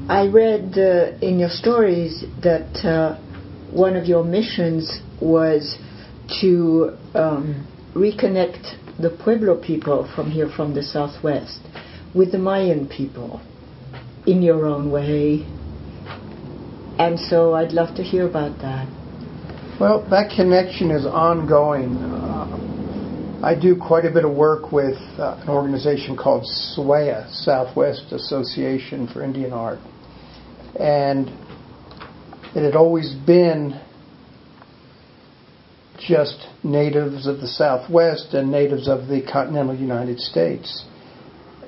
I 0.10 0.27
read 0.27 0.77
uh, 0.77 1.17
in 1.25 1.39
your 1.39 1.50
stories 1.50 2.25
that 2.41 2.84
uh, 2.84 3.17
one 3.72 3.96
of 3.96 4.05
your 4.05 4.25
missions 4.25 5.00
was 5.22 5.77
to 6.41 6.98
um, 7.15 7.65
reconnect 7.96 9.00
the 9.01 9.10
Pueblo 9.10 9.62
people 9.62 10.12
from 10.13 10.29
here, 10.29 10.50
from 10.50 10.74
the 10.74 10.84
southwest, 10.84 11.60
with 12.13 12.32
the 12.32 12.38
Mayan 12.38 12.88
people 12.88 13.41
in 14.27 14.41
your 14.41 14.65
own 14.65 14.91
way. 14.91 15.46
And 17.03 17.19
so 17.19 17.53
I'd 17.53 17.74
love 17.74 17.98
to 17.98 18.01
hear 18.01 18.25
about 18.25 18.60
that. 18.60 18.88
Well, 19.77 20.07
that 20.10 20.31
connection 20.33 20.89
is 20.89 21.05
ongoing. 21.05 21.98
Uh, 21.98 23.41
I 23.43 23.60
do 23.60 23.75
quite 23.75 24.05
a 24.05 24.10
bit 24.10 24.24
of 24.24 24.33
work 24.33 24.72
with 24.72 24.95
uh, 25.19 25.38
an 25.41 25.50
organization 25.50 26.15
called 26.15 26.43
SWAIA, 26.43 27.29
Southwest 27.29 28.13
Association 28.13 29.10
for 29.10 29.22
Indian 29.22 29.51
Art. 29.51 29.79
And 30.79 31.27
it 32.55 32.63
had 32.63 32.77
always 32.77 33.13
been 33.27 33.81
just 36.00 36.48
natives 36.63 37.27
of 37.27 37.41
the 37.41 37.50
Southwest 37.50 38.33
and 38.33 38.50
natives 38.50 38.88
of 38.88 39.10
the 39.10 39.22
continental 39.29 39.75
United 39.75 40.22
States. 40.22 40.86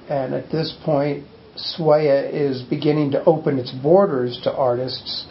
And 0.08 0.34
at 0.34 0.50
this 0.50 0.74
point, 0.86 1.25
SWAIA 1.56 2.32
is 2.34 2.62
beginning 2.64 3.12
to 3.12 3.24
open 3.24 3.58
its 3.58 3.72
borders 3.72 4.40
to 4.44 4.54
artists 4.54 5.26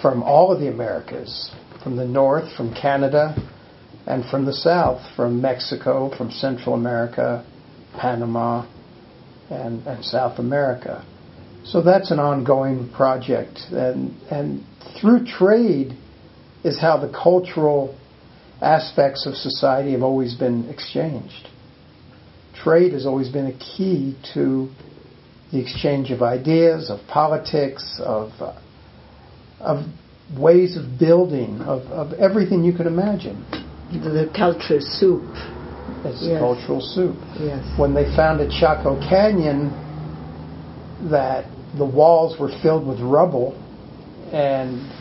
from 0.00 0.22
all 0.22 0.52
of 0.52 0.60
the 0.60 0.68
Americas, 0.68 1.50
from 1.82 1.96
the 1.96 2.06
north, 2.06 2.52
from 2.56 2.72
Canada, 2.72 3.34
and 4.06 4.24
from 4.30 4.44
the 4.44 4.52
south, 4.52 5.02
from 5.16 5.42
Mexico, 5.42 6.16
from 6.16 6.30
Central 6.30 6.74
America, 6.74 7.44
Panama, 7.98 8.66
and, 9.50 9.84
and 9.86 10.04
South 10.04 10.38
America. 10.38 11.04
So 11.64 11.82
that's 11.82 12.10
an 12.10 12.18
ongoing 12.18 12.90
project. 12.92 13.58
And, 13.70 14.16
and 14.30 14.64
through 15.00 15.26
trade 15.26 15.92
is 16.64 16.80
how 16.80 16.98
the 16.98 17.12
cultural 17.12 17.98
aspects 18.62 19.26
of 19.26 19.34
society 19.34 19.92
have 19.92 20.02
always 20.02 20.34
been 20.34 20.68
exchanged. 20.68 21.48
Trade 22.54 22.92
has 22.92 23.06
always 23.06 23.28
been 23.28 23.46
a 23.46 23.58
key 23.58 24.16
to 24.34 24.68
the 25.52 25.60
exchange 25.60 26.10
of 26.10 26.22
ideas, 26.22 26.90
of 26.90 27.00
politics, 27.08 28.00
of, 28.04 28.30
uh, 28.40 28.60
of 29.60 29.84
ways 30.38 30.76
of 30.76 30.98
building, 30.98 31.60
of, 31.62 31.82
of 31.90 32.12
everything 32.14 32.64
you 32.64 32.72
could 32.72 32.86
imagine. 32.86 33.44
The 33.90 34.30
culture 34.36 34.80
soup. 34.80 35.24
It's 36.04 36.22
yes. 36.22 36.38
cultural 36.38 36.80
soup. 36.80 37.16
Yes. 37.40 37.64
When 37.78 37.94
they 37.94 38.04
found 38.14 38.40
at 38.40 38.50
Chaco 38.50 39.00
Canyon 39.08 39.70
that 41.10 41.46
the 41.76 41.86
walls 41.86 42.38
were 42.38 42.50
filled 42.62 42.86
with 42.86 43.00
rubble 43.00 43.56
and 44.32 44.92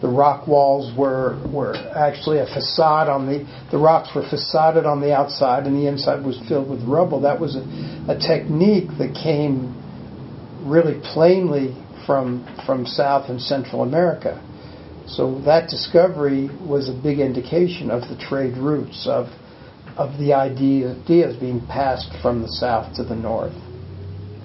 the 0.00 0.08
rock 0.08 0.48
walls 0.48 0.92
were 0.98 1.40
were 1.48 1.76
actually 1.94 2.40
a 2.40 2.46
facade 2.46 3.08
on 3.08 3.26
the 3.26 3.46
the 3.70 3.78
rocks 3.78 4.10
were 4.14 4.28
facaded 4.28 4.84
on 4.84 5.00
the 5.00 5.14
outside 5.14 5.66
and 5.66 5.76
the 5.76 5.86
inside 5.86 6.24
was 6.24 6.40
filled 6.48 6.68
with 6.68 6.82
rubble. 6.82 7.20
That 7.20 7.38
was 7.38 7.54
a, 7.54 7.60
a 8.10 8.18
technique 8.18 8.88
that 8.98 9.14
came 9.14 9.78
really 10.64 11.00
plainly 11.12 11.74
from 12.06 12.46
from 12.66 12.86
South 12.86 13.28
and 13.30 13.40
Central 13.40 13.82
America. 13.82 14.40
So 15.06 15.40
that 15.44 15.68
discovery 15.68 16.48
was 16.66 16.88
a 16.88 16.92
big 16.92 17.18
indication 17.18 17.90
of 17.90 18.02
the 18.02 18.16
trade 18.16 18.56
routes 18.56 19.06
of 19.06 19.26
of 19.96 20.18
the 20.18 20.32
idea, 20.32 20.92
ideas 20.92 21.36
being 21.36 21.60
passed 21.66 22.10
from 22.22 22.40
the 22.42 22.48
south 22.48 22.96
to 22.96 23.04
the 23.04 23.14
north. 23.14 23.52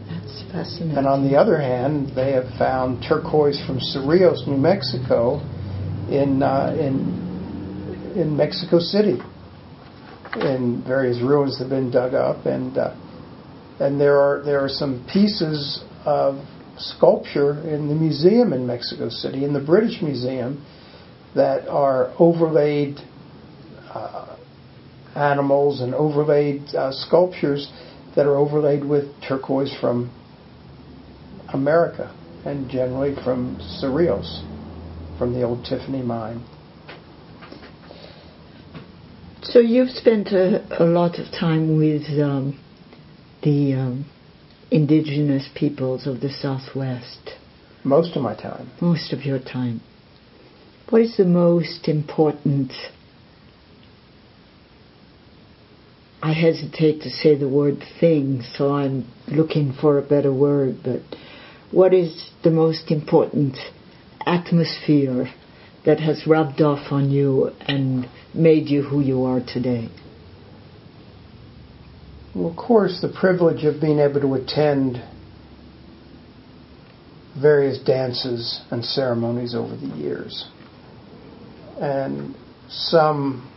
That's 0.09 0.43
fascinating. 0.51 0.97
And 0.97 1.07
on 1.07 1.29
the 1.29 1.37
other 1.37 1.59
hand, 1.59 2.11
they 2.15 2.31
have 2.33 2.49
found 2.57 3.03
turquoise 3.07 3.61
from 3.65 3.79
Cerrillos, 3.79 4.47
New 4.47 4.57
Mexico, 4.57 5.39
in 6.09 6.41
uh, 6.43 6.75
in 6.79 8.13
in 8.15 8.35
Mexico 8.35 8.79
City, 8.79 9.19
and 10.33 10.83
various 10.83 11.21
ruins 11.21 11.59
have 11.59 11.69
been 11.69 11.91
dug 11.91 12.13
up, 12.13 12.45
and 12.45 12.77
uh, 12.77 12.95
and 13.79 13.99
there 14.01 14.17
are 14.17 14.43
there 14.43 14.59
are 14.63 14.69
some 14.69 15.05
pieces 15.11 15.83
of 16.07 16.41
sculpture 16.77 17.59
in 17.67 17.89
the 17.89 17.95
museum 17.95 18.53
in 18.53 18.65
Mexico 18.65 19.09
City, 19.09 19.43
in 19.43 19.51
the 19.51 19.59
British 19.59 20.01
Museum, 20.01 20.65
that 21.35 21.67
are 21.67 22.13
overlaid 22.17 22.95
uh, 23.93 24.37
animals 25.15 25.81
and 25.81 25.93
overlaid 25.93 26.63
uh, 26.73 26.91
sculptures 26.91 27.69
that 28.15 28.25
are 28.25 28.37
overlaid 28.37 28.85
with 28.85 29.05
turquoise 29.27 29.75
from 29.81 30.09
America 31.53 32.15
and 32.45 32.69
generally 32.69 33.13
from 33.25 33.57
Cerrillos, 33.81 34.41
from 35.19 35.33
the 35.33 35.43
old 35.43 35.65
Tiffany 35.65 36.01
mine. 36.01 36.41
So 39.41 39.59
you've 39.59 39.89
spent 39.89 40.29
a, 40.29 40.81
a 40.81 40.85
lot 40.85 41.19
of 41.19 41.25
time 41.31 41.77
with 41.77 42.03
um, 42.21 42.57
the 43.43 43.73
um, 43.73 44.05
indigenous 44.71 45.49
peoples 45.55 46.07
of 46.07 46.21
the 46.21 46.29
Southwest. 46.29 47.31
Most 47.83 48.15
of 48.15 48.21
my 48.21 48.35
time. 48.35 48.69
Most 48.81 49.13
of 49.13 49.23
your 49.23 49.39
time. 49.39 49.81
What 50.89 51.01
is 51.01 51.17
the 51.17 51.25
most 51.25 51.87
important? 51.87 52.71
I 56.21 56.33
hesitate 56.33 57.01
to 57.03 57.09
say 57.09 57.35
the 57.35 57.47
word 57.47 57.83
thing, 57.99 58.41
so 58.55 58.73
I'm 58.73 59.05
looking 59.27 59.73
for 59.73 59.97
a 59.97 60.01
better 60.01 60.33
word, 60.33 60.77
but 60.83 61.01
what 61.71 61.93
is 61.93 62.31
the 62.43 62.49
most 62.49 62.89
important 62.91 63.57
atmosphere 64.25 65.31
that 65.85 65.99
has 65.99 66.25
rubbed 66.25 66.61
off 66.61 66.91
on 66.91 67.11
you 67.11 67.51
and 67.61 68.09
made 68.33 68.67
you 68.67 68.83
who 68.83 69.01
you 69.01 69.23
are 69.25 69.41
today? 69.41 69.89
Well, 72.35 72.49
of 72.49 72.55
course, 72.55 72.99
the 73.01 73.09
privilege 73.09 73.63
of 73.63 73.81
being 73.81 73.99
able 73.99 74.21
to 74.21 74.33
attend 74.35 75.01
various 77.41 77.79
dances 77.83 78.61
and 78.71 78.83
ceremonies 78.83 79.55
over 79.55 79.75
the 79.75 79.87
years. 79.95 80.47
And 81.79 82.35
some 82.69 83.51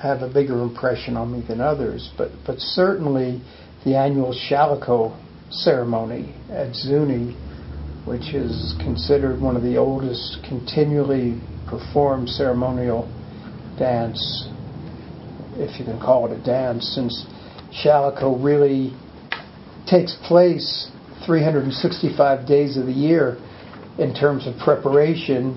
have 0.00 0.22
a 0.22 0.32
bigger 0.32 0.62
impression 0.62 1.16
on 1.16 1.32
me 1.32 1.44
than 1.46 1.60
others, 1.60 2.10
but, 2.16 2.30
but 2.46 2.58
certainly 2.58 3.42
the 3.84 3.96
annual 3.96 4.32
Shalako 4.32 5.16
ceremony 5.50 6.34
at 6.50 6.74
Zuni, 6.74 7.36
which 8.06 8.34
is 8.34 8.74
considered 8.80 9.40
one 9.40 9.56
of 9.56 9.62
the 9.62 9.76
oldest 9.76 10.38
continually 10.48 11.40
performed 11.68 12.28
ceremonial 12.28 13.06
dance, 13.78 14.48
if 15.56 15.78
you 15.78 15.84
can 15.84 15.98
call 16.00 16.30
it 16.30 16.38
a 16.38 16.42
dance, 16.42 16.92
since 16.94 17.26
Shalako 17.72 18.42
really 18.42 18.96
takes 19.86 20.16
place 20.26 20.90
365 21.26 22.46
days 22.46 22.76
of 22.76 22.86
the 22.86 22.92
year 22.92 23.36
in 23.98 24.14
terms 24.14 24.46
of 24.46 24.56
preparation 24.58 25.54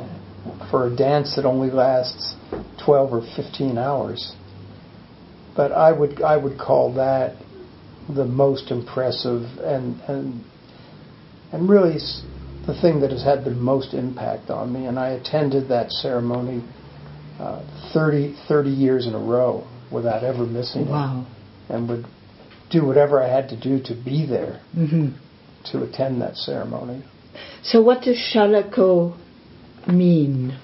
for 0.69 0.87
a 0.87 0.95
dance 0.95 1.35
that 1.35 1.45
only 1.45 1.69
lasts 1.69 2.35
12 2.83 3.13
or 3.13 3.21
15 3.35 3.77
hours. 3.77 4.35
But 5.55 5.71
I 5.71 5.91
would 5.91 6.21
I 6.21 6.37
would 6.37 6.57
call 6.57 6.93
that 6.95 7.35
the 8.09 8.25
most 8.25 8.71
impressive 8.71 9.43
and 9.59 9.99
and 10.07 10.43
and 11.51 11.69
really 11.69 11.97
the 12.65 12.79
thing 12.79 13.01
that 13.01 13.11
has 13.11 13.23
had 13.23 13.43
the 13.43 13.51
most 13.51 13.93
impact 13.93 14.49
on 14.49 14.71
me. 14.71 14.85
And 14.85 14.97
I 14.97 15.09
attended 15.09 15.69
that 15.69 15.91
ceremony 15.91 16.63
uh, 17.39 17.63
30, 17.93 18.37
30 18.47 18.69
years 18.69 19.07
in 19.07 19.15
a 19.15 19.19
row 19.19 19.67
without 19.91 20.23
ever 20.23 20.45
missing 20.45 20.87
wow. 20.87 21.25
it, 21.25 21.40
and 21.71 21.89
would 21.89 22.05
do 22.69 22.85
whatever 22.85 23.21
I 23.21 23.27
had 23.27 23.49
to 23.49 23.59
do 23.59 23.81
to 23.83 23.95
be 23.95 24.25
there 24.25 24.61
mm-hmm. 24.75 25.09
to 25.71 25.83
attend 25.83 26.21
that 26.21 26.35
ceremony. 26.35 27.03
So, 27.63 27.81
what 27.81 28.01
does 28.03 28.17
Shalako 28.17 29.17
mean? 29.87 30.57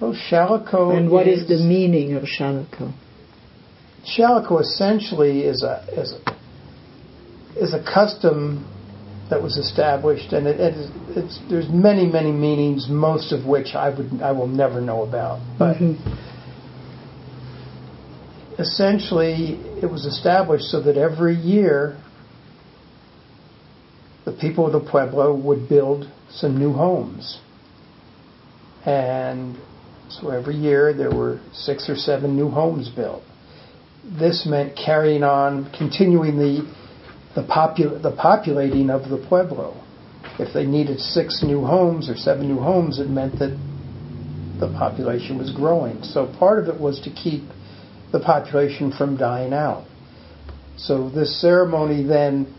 Oh, 0.00 0.14
Shalako. 0.30 0.96
And 0.96 1.10
what 1.10 1.28
is, 1.28 1.42
is 1.42 1.48
the 1.48 1.64
meaning 1.64 2.14
of 2.14 2.24
Shalako? 2.24 2.92
Shalako 4.04 4.60
essentially 4.60 5.42
is 5.42 5.62
a 5.62 5.84
is 5.92 6.12
a, 6.12 6.36
is 7.56 7.74
a 7.74 7.82
custom 7.82 8.70
that 9.30 9.42
was 9.42 9.56
established, 9.56 10.32
and 10.32 10.46
it, 10.46 10.60
it, 10.60 10.90
it's 11.16 11.38
there's 11.48 11.68
many 11.70 12.06
many 12.06 12.32
meanings, 12.32 12.86
most 12.88 13.32
of 13.32 13.46
which 13.46 13.74
I 13.74 13.88
would 13.88 14.20
I 14.20 14.32
will 14.32 14.46
never 14.48 14.80
know 14.80 15.02
about. 15.02 15.40
But 15.58 15.76
Mhm. 15.76 15.96
Essentially, 18.58 19.60
it 19.82 19.90
was 19.90 20.06
established 20.06 20.64
so 20.64 20.80
that 20.82 20.96
every 20.96 21.34
year 21.34 22.00
the 24.24 24.32
people 24.32 24.66
of 24.66 24.72
the 24.72 24.90
pueblo 24.90 25.34
would 25.34 25.68
build 25.68 26.10
some 26.30 26.58
new 26.58 26.72
homes, 26.72 27.40
and 28.86 29.56
so 30.08 30.30
every 30.30 30.56
year 30.56 30.94
there 30.94 31.10
were 31.10 31.40
six 31.52 31.88
or 31.88 31.96
seven 31.96 32.36
new 32.36 32.48
homes 32.48 32.88
built. 32.88 33.22
This 34.18 34.46
meant 34.46 34.76
carrying 34.76 35.22
on, 35.22 35.72
continuing 35.76 36.36
the 36.36 36.84
the, 37.34 37.42
popul- 37.42 38.00
the 38.00 38.14
populating 38.16 38.90
of 38.90 39.08
the 39.10 39.24
pueblo. 39.28 39.80
If 40.38 40.54
they 40.54 40.64
needed 40.64 40.98
six 41.00 41.42
new 41.42 41.64
homes 41.64 42.08
or 42.08 42.16
seven 42.16 42.48
new 42.48 42.60
homes, 42.60 42.98
it 42.98 43.08
meant 43.08 43.38
that 43.38 43.58
the 44.60 44.68
population 44.68 45.38
was 45.38 45.52
growing. 45.52 46.02
So 46.02 46.32
part 46.38 46.60
of 46.60 46.74
it 46.74 46.80
was 46.80 47.00
to 47.02 47.10
keep 47.10 47.42
the 48.14 48.20
population 48.20 48.92
from 48.92 49.16
dying 49.16 49.52
out. 49.52 49.84
So 50.76 51.10
this 51.10 51.40
ceremony 51.40 52.04
then 52.04 52.54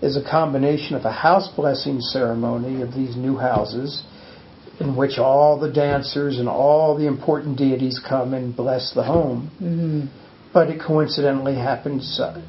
is 0.00 0.16
a 0.16 0.22
combination 0.22 0.94
of 0.94 1.04
a 1.04 1.10
house 1.10 1.48
blessing 1.56 1.98
ceremony 2.00 2.82
of 2.82 2.94
these 2.94 3.16
new 3.16 3.36
houses 3.36 4.04
in 4.78 4.96
which 4.96 5.18
all 5.18 5.58
the 5.58 5.72
dancers 5.72 6.38
and 6.38 6.48
all 6.48 6.96
the 6.96 7.08
important 7.08 7.58
deities 7.58 8.00
come 8.08 8.32
and 8.32 8.54
bless 8.54 8.94
the 8.94 9.02
home. 9.02 9.50
Mm-hmm. 9.60 10.06
But 10.54 10.70
it 10.70 10.80
coincidentally 10.80 11.56
happens 11.56 12.20
uh, 12.20 12.40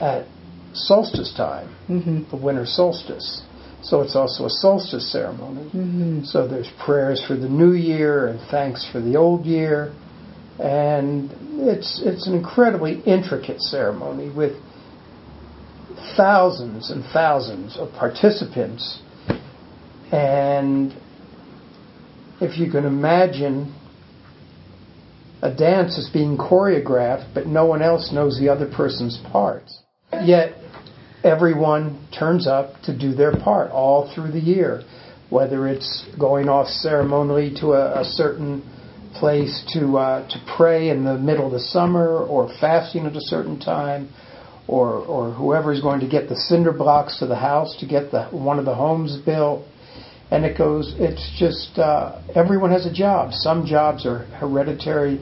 at 0.00 0.26
solstice 0.72 1.34
time, 1.36 1.68
Mm-hmm. 1.90 2.30
the 2.30 2.42
winter 2.42 2.64
solstice. 2.64 3.42
So 3.82 4.00
it's 4.00 4.16
also 4.16 4.46
a 4.46 4.50
solstice 4.50 5.10
ceremony. 5.12 5.64
Mm-hmm. 5.64 6.24
So 6.24 6.48
there's 6.48 6.70
prayers 6.82 7.22
for 7.26 7.36
the 7.36 7.48
new 7.48 7.72
year 7.72 8.28
and 8.28 8.40
thanks 8.50 8.88
for 8.90 9.00
the 9.00 9.16
old 9.16 9.44
year. 9.44 9.92
And 10.60 11.30
it's 11.68 12.02
it's 12.04 12.26
an 12.26 12.34
incredibly 12.34 13.00
intricate 13.00 13.60
ceremony 13.60 14.30
with 14.30 14.52
thousands 16.16 16.90
and 16.90 17.04
thousands 17.12 17.76
of 17.78 17.92
participants. 17.92 19.00
And 20.12 20.94
if 22.40 22.58
you 22.58 22.70
can 22.70 22.84
imagine 22.84 23.74
a 25.42 25.54
dance 25.54 25.96
is 25.96 26.10
being 26.12 26.36
choreographed, 26.36 27.32
but 27.32 27.46
no 27.46 27.64
one 27.64 27.80
else 27.80 28.12
knows 28.12 28.38
the 28.38 28.48
other 28.48 28.66
person's 28.70 29.18
parts. 29.32 29.80
Yet 30.12 30.54
everyone 31.24 32.06
turns 32.16 32.46
up 32.46 32.80
to 32.82 32.96
do 32.96 33.14
their 33.14 33.32
part 33.32 33.70
all 33.70 34.12
through 34.14 34.32
the 34.32 34.40
year, 34.40 34.82
whether 35.30 35.66
it's 35.68 36.04
going 36.18 36.48
off 36.48 36.66
ceremonially 36.66 37.54
to 37.60 37.72
a, 37.72 38.00
a 38.00 38.04
certain 38.04 38.62
place 39.20 39.62
to 39.74 39.98
uh, 39.98 40.28
to 40.28 40.38
pray 40.56 40.88
in 40.88 41.04
the 41.04 41.16
middle 41.18 41.46
of 41.46 41.52
the 41.52 41.60
summer, 41.60 42.24
or 42.24 42.48
fasting 42.60 43.06
at 43.06 43.14
a 43.14 43.20
certain 43.20 43.60
time, 43.60 44.08
or 44.66 44.94
or 44.94 45.30
whoever's 45.30 45.80
going 45.80 46.00
to 46.00 46.08
get 46.08 46.28
the 46.28 46.36
cinder 46.36 46.72
blocks 46.72 47.18
to 47.18 47.26
the 47.26 47.36
house 47.36 47.76
to 47.80 47.86
get 47.86 48.10
the 48.10 48.24
one 48.30 48.58
of 48.58 48.64
the 48.64 48.74
homes 48.74 49.18
built. 49.24 49.66
And 50.32 50.44
it 50.44 50.56
goes. 50.56 50.94
It's 50.98 51.26
just 51.38 51.78
uh, 51.78 52.22
everyone 52.34 52.70
has 52.70 52.86
a 52.86 52.92
job. 52.92 53.32
Some 53.32 53.66
jobs 53.66 54.06
are 54.06 54.20
hereditary 54.40 55.20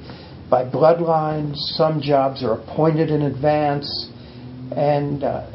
by 0.49 0.65
bloodlines. 0.65 1.57
Some 1.77 2.01
jobs 2.01 2.45
are 2.45 2.53
appointed 2.53 3.11
in 3.11 3.23
advance, 3.23 3.89
and 4.71 5.25
uh, 5.25 5.51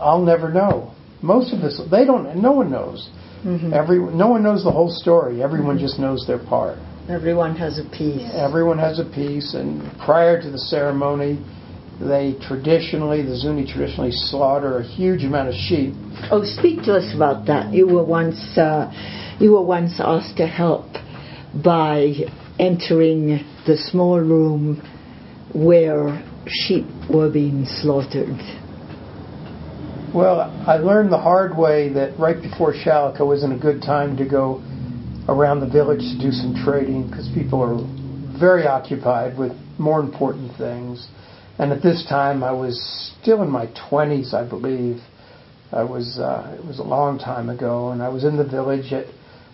I'll 0.00 0.24
never 0.24 0.52
know. 0.52 0.92
Most 1.22 1.54
of 1.54 1.60
us, 1.60 1.80
they 1.90 2.04
don't. 2.04 2.36
No 2.42 2.52
one 2.52 2.70
knows. 2.70 3.08
Mm-hmm. 3.44 3.72
Every 3.72 3.98
no 3.98 4.28
one 4.28 4.42
knows 4.42 4.64
the 4.64 4.72
whole 4.72 4.90
story. 4.90 5.42
Everyone 5.42 5.78
just 5.78 5.98
knows 5.98 6.26
their 6.26 6.38
part. 6.38 6.78
Everyone 7.08 7.54
has 7.54 7.78
a 7.78 7.84
piece. 7.84 8.28
Everyone 8.34 8.78
has 8.78 8.98
a 8.98 9.04
piece, 9.04 9.54
and 9.54 9.80
prior 10.04 10.42
to 10.42 10.50
the 10.50 10.58
ceremony, 10.58 11.38
they 12.00 12.34
traditionally, 12.42 13.22
the 13.22 13.36
Zuni 13.36 13.64
traditionally 13.64 14.10
slaughter 14.10 14.78
a 14.78 14.82
huge 14.82 15.22
amount 15.22 15.48
of 15.48 15.54
sheep. 15.54 15.94
Oh, 16.32 16.42
speak 16.42 16.82
to 16.82 16.94
us 16.94 17.14
about 17.14 17.46
that. 17.46 17.72
You 17.72 17.86
were 17.86 18.04
once 18.04 18.58
uh, 18.58 18.90
you 19.38 19.52
were 19.52 19.62
once 19.62 20.00
asked 20.00 20.36
to 20.38 20.48
help 20.48 20.86
by 21.64 22.12
entering 22.58 23.38
the 23.68 23.76
small 23.76 24.18
room 24.18 24.82
where 25.54 26.24
sheep 26.48 26.86
were 27.08 27.30
being 27.30 27.66
slaughtered. 27.66 28.36
Well, 30.12 30.40
I 30.66 30.78
learned 30.78 31.12
the 31.12 31.18
hard 31.18 31.56
way 31.56 31.88
that 31.90 32.18
right 32.18 32.40
before 32.40 32.74
Shalako 32.74 33.26
wasn't 33.26 33.52
a 33.52 33.58
good 33.58 33.80
time 33.80 34.16
to 34.16 34.24
go 34.24 34.60
around 35.28 35.60
the 35.60 35.68
village 35.68 36.00
to 36.00 36.18
do 36.20 36.30
some 36.30 36.54
trading 36.64 37.08
because 37.08 37.28
people 37.34 37.62
are 37.62 37.76
very 38.38 38.66
occupied 38.66 39.38
with 39.38 39.52
more 39.78 40.00
important 40.00 40.56
things. 40.56 41.08
And 41.58 41.72
at 41.72 41.82
this 41.82 42.06
time, 42.08 42.44
I 42.44 42.52
was 42.52 42.76
still 43.20 43.42
in 43.42 43.50
my 43.50 43.66
20s, 43.90 44.34
I 44.34 44.48
believe. 44.48 45.00
I 45.72 45.82
was, 45.82 46.18
uh, 46.18 46.56
it 46.58 46.64
was 46.64 46.78
a 46.78 46.84
long 46.84 47.18
time 47.18 47.48
ago, 47.48 47.90
and 47.90 48.02
I 48.02 48.08
was 48.08 48.24
in 48.24 48.36
the 48.36 48.44
village 48.44 48.92
at 48.92 49.06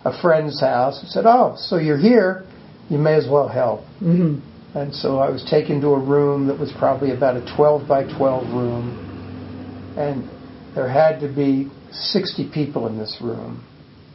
a 0.05 0.21
friend's 0.21 0.59
house 0.59 0.99
and 1.01 1.09
said, 1.09 1.25
Oh, 1.25 1.55
so 1.57 1.77
you're 1.77 1.97
here, 1.97 2.45
you 2.89 2.97
may 2.97 3.15
as 3.15 3.27
well 3.29 3.47
help. 3.47 3.85
hmm 3.99 4.39
And 4.75 4.93
so 4.93 5.19
I 5.19 5.29
was 5.29 5.45
taken 5.49 5.81
to 5.81 5.89
a 5.89 5.99
room 5.99 6.47
that 6.47 6.59
was 6.59 6.71
probably 6.77 7.11
about 7.11 7.37
a 7.37 7.55
12 7.55 7.87
by 7.87 8.03
12 8.03 8.53
room. 8.53 9.95
And 9.97 10.29
there 10.75 10.89
had 10.89 11.19
to 11.21 11.33
be 11.33 11.71
60 11.91 12.51
people 12.53 12.87
in 12.87 12.97
this 12.97 13.17
room, 13.21 13.63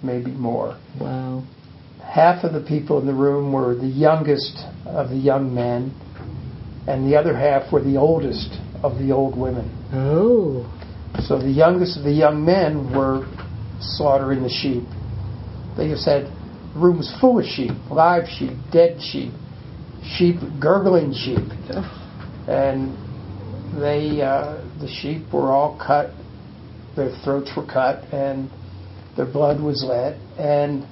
maybe 0.02 0.30
more. 0.30 0.78
Wow. 1.00 1.44
Half 2.02 2.44
of 2.44 2.52
the 2.52 2.60
people 2.66 2.98
in 3.00 3.06
the 3.06 3.14
room 3.14 3.52
were 3.52 3.74
the 3.74 3.86
youngest 3.86 4.56
of 4.86 5.10
the 5.10 5.16
young 5.16 5.54
men, 5.54 5.94
and 6.86 7.10
the 7.10 7.16
other 7.16 7.36
half 7.36 7.72
were 7.72 7.82
the 7.82 7.96
oldest 7.96 8.58
of 8.82 8.98
the 8.98 9.12
old 9.12 9.36
women. 9.36 9.70
Oh. 9.92 10.64
So 11.26 11.38
the 11.38 11.50
youngest 11.50 11.98
of 11.98 12.04
the 12.04 12.12
young 12.12 12.44
men 12.44 12.94
were 12.94 13.26
slaughtering 13.80 14.42
the 14.42 14.48
sheep. 14.48 14.84
They 15.76 15.88
just 15.88 16.06
had 16.06 16.28
rooms 16.74 17.12
full 17.20 17.38
of 17.38 17.44
sheep, 17.44 17.72
live 17.90 18.28
sheep, 18.38 18.52
dead 18.72 19.00
sheep, 19.00 19.32
sheep, 20.16 20.36
gurgling 20.60 21.12
sheep. 21.12 21.44
And 22.48 22.96
they, 23.80 24.22
uh, 24.22 24.64
the 24.80 24.88
sheep 24.88 25.32
were 25.32 25.52
all 25.52 25.78
cut, 25.78 26.10
their 26.96 27.10
throats 27.22 27.50
were 27.56 27.66
cut, 27.66 28.04
and 28.12 28.50
their 29.16 29.26
blood 29.26 29.60
was 29.60 29.84
let. 29.86 30.14
And 30.38 30.82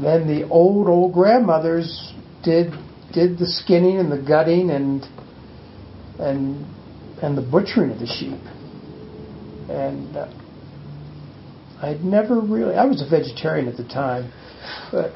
then 0.00 0.26
the 0.26 0.48
old, 0.48 0.88
old 0.88 1.14
grandmothers 1.14 2.12
did 2.42 2.72
did 3.12 3.38
the 3.38 3.46
skinning 3.46 3.98
and 3.98 4.10
the 4.10 4.22
gutting 4.22 4.70
and 4.70 5.02
and 6.18 6.66
and 7.22 7.36
the 7.36 7.42
butchering 7.42 7.90
of 7.90 7.98
the 7.98 8.06
sheep. 8.06 8.40
And 9.70 10.16
uh, 10.16 10.32
I'd 11.82 12.02
never 12.04 12.40
really, 12.40 12.74
I 12.74 12.84
was 12.84 13.00
a 13.00 13.08
vegetarian 13.08 13.68
at 13.68 13.76
the 13.76 13.84
time, 13.84 14.32
but 14.90 15.12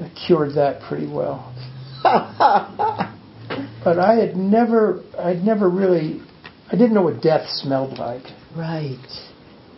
I 0.00 0.10
cured 0.26 0.54
that 0.54 0.80
pretty 0.88 1.06
well. 1.06 1.54
But 3.84 3.98
I 3.98 4.16
had 4.16 4.36
never, 4.36 5.02
I'd 5.18 5.42
never 5.42 5.68
really, 5.68 6.20
I 6.70 6.72
didn't 6.72 6.94
know 6.94 7.02
what 7.02 7.22
death 7.22 7.48
smelled 7.48 7.98
like. 7.98 8.24
right. 8.54 8.98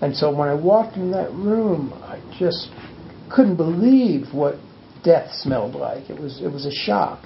And 0.01 0.17
so 0.17 0.35
when 0.35 0.49
I 0.49 0.55
walked 0.55 0.97
in 0.97 1.11
that 1.13 1.31
room, 1.33 1.93
I 2.03 2.21
just 2.39 2.69
couldn't 3.31 3.57
believe 3.57 4.33
what 4.33 4.57
death 5.05 5.31
smelled 5.33 5.75
like. 5.75 6.09
It 6.09 6.19
was, 6.19 6.41
it 6.43 6.49
was 6.49 6.67
a 6.67 6.73
shock. 6.73 7.25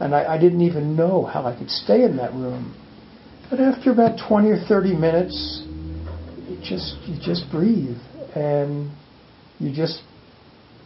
And 0.00 0.14
I, 0.14 0.34
I 0.34 0.38
didn't 0.38 0.62
even 0.62 0.96
know 0.96 1.24
how 1.24 1.46
I 1.46 1.56
could 1.56 1.70
stay 1.70 2.02
in 2.02 2.16
that 2.16 2.32
room. 2.32 2.74
But 3.48 3.60
after 3.60 3.92
about 3.92 4.18
20 4.28 4.48
or 4.48 4.58
30 4.68 4.94
minutes, 4.94 5.64
you 6.48 6.58
just, 6.62 6.96
you 7.06 7.18
just 7.20 7.50
breathe 7.50 7.96
and 8.34 8.90
you 9.58 9.72
just 9.74 10.02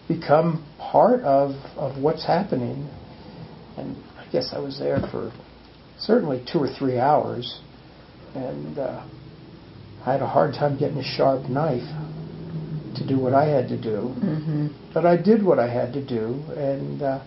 become 0.06 0.66
part 0.78 1.22
of, 1.22 1.52
of 1.76 2.00
what's 2.00 2.26
happening. 2.26 2.88
And 3.78 3.96
I 4.18 4.30
guess 4.30 4.50
I 4.52 4.58
was 4.58 4.78
there 4.78 4.98
for 5.10 5.32
certainly 5.98 6.44
two 6.50 6.58
or 6.58 6.68
three 6.78 6.98
hours. 6.98 7.60
And, 8.34 8.78
uh, 8.78 9.06
I 10.06 10.12
had 10.12 10.22
a 10.22 10.26
hard 10.26 10.54
time 10.54 10.78
getting 10.78 10.98
a 10.98 11.04
sharp 11.04 11.48
knife 11.48 11.88
to 12.96 13.06
do 13.06 13.18
what 13.18 13.34
I 13.34 13.46
had 13.46 13.68
to 13.68 13.76
do, 13.80 14.08
hmm 14.20 14.66
but 14.92 15.06
I 15.06 15.16
did 15.16 15.44
what 15.44 15.60
I 15.60 15.68
had 15.68 15.92
to 15.92 16.04
do, 16.04 16.34
and 16.56 17.00
uh, 17.00 17.20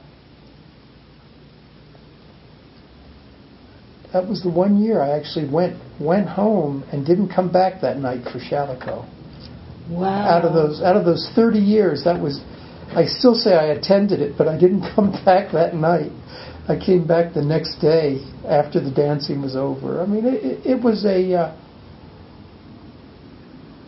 that 4.12 4.28
was 4.28 4.44
the 4.44 4.50
one 4.50 4.84
year 4.84 5.02
I 5.02 5.18
actually 5.18 5.50
went 5.50 5.80
went 6.00 6.28
home 6.28 6.84
and 6.92 7.06
didn't 7.06 7.30
come 7.30 7.52
back 7.52 7.82
that 7.82 7.98
night 7.98 8.24
for 8.26 8.40
Shalako. 8.40 9.08
Wow. 9.90 10.28
Out 10.28 10.46
of 10.46 10.54
those 10.54 10.82
out 10.82 10.96
of 10.96 11.06
those 11.06 11.30
30 11.36 11.60
years, 11.60 12.04
that 12.04 12.22
was 12.22 12.42
I 12.96 13.06
still 13.06 13.34
say 13.36 13.54
I 13.56 13.68
attended 13.68 14.20
it, 14.20 14.38
but 14.38 14.48
I 14.48 14.58
didn't 14.58 14.82
come 14.96 15.12
back 15.26 15.52
that 15.54 15.74
night. 15.74 16.12
I 16.68 16.78
came 16.78 17.06
back 17.06 17.34
the 17.34 17.44
next 17.44 17.80
day 17.80 18.24
after 18.48 18.80
the 18.80 18.92
dancing 18.92 19.42
was 19.42 19.56
over. 19.56 20.02
I 20.02 20.06
mean, 20.06 20.26
it, 20.26 20.44
it, 20.44 20.66
it 20.66 20.84
was 20.84 21.06
a 21.06 21.34
uh, 21.34 21.56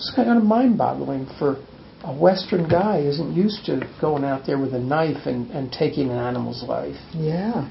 it's 0.05 0.15
kind 0.15 0.37
of 0.37 0.43
mind-boggling 0.43 1.27
for 1.39 1.57
a 2.03 2.15
Western 2.15 2.69
guy 2.69 3.01
who 3.01 3.09
isn't 3.09 3.33
used 3.33 3.65
to 3.65 3.89
going 3.99 4.23
out 4.23 4.45
there 4.45 4.59
with 4.59 4.75
a 4.75 4.79
knife 4.79 5.25
and, 5.25 5.49
and 5.49 5.71
taking 5.71 6.11
an 6.11 6.17
animal's 6.17 6.63
life. 6.63 6.95
Yeah. 7.13 7.67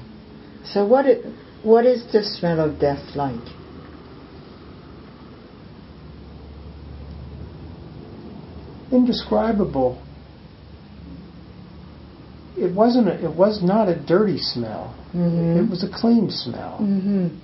So 0.65 0.85
what 0.85 1.05
it, 1.05 1.25
what 1.63 1.85
is 1.85 2.03
the 2.11 2.21
smell 2.23 2.59
of 2.59 2.77
death 2.79 3.15
like? 3.15 3.39
Indescribable. 8.91 10.01
It 12.57 12.75
wasn't. 12.75 13.07
A, 13.07 13.23
it 13.23 13.35
was 13.35 13.63
not 13.63 13.87
a 13.87 13.95
dirty 14.05 14.39
smell. 14.39 14.93
Mm-hmm. 15.13 15.65
It 15.65 15.69
was 15.69 15.83
a 15.83 15.89
clean 15.89 16.29
smell. 16.29 16.79
Mm-hmm. 16.81 17.39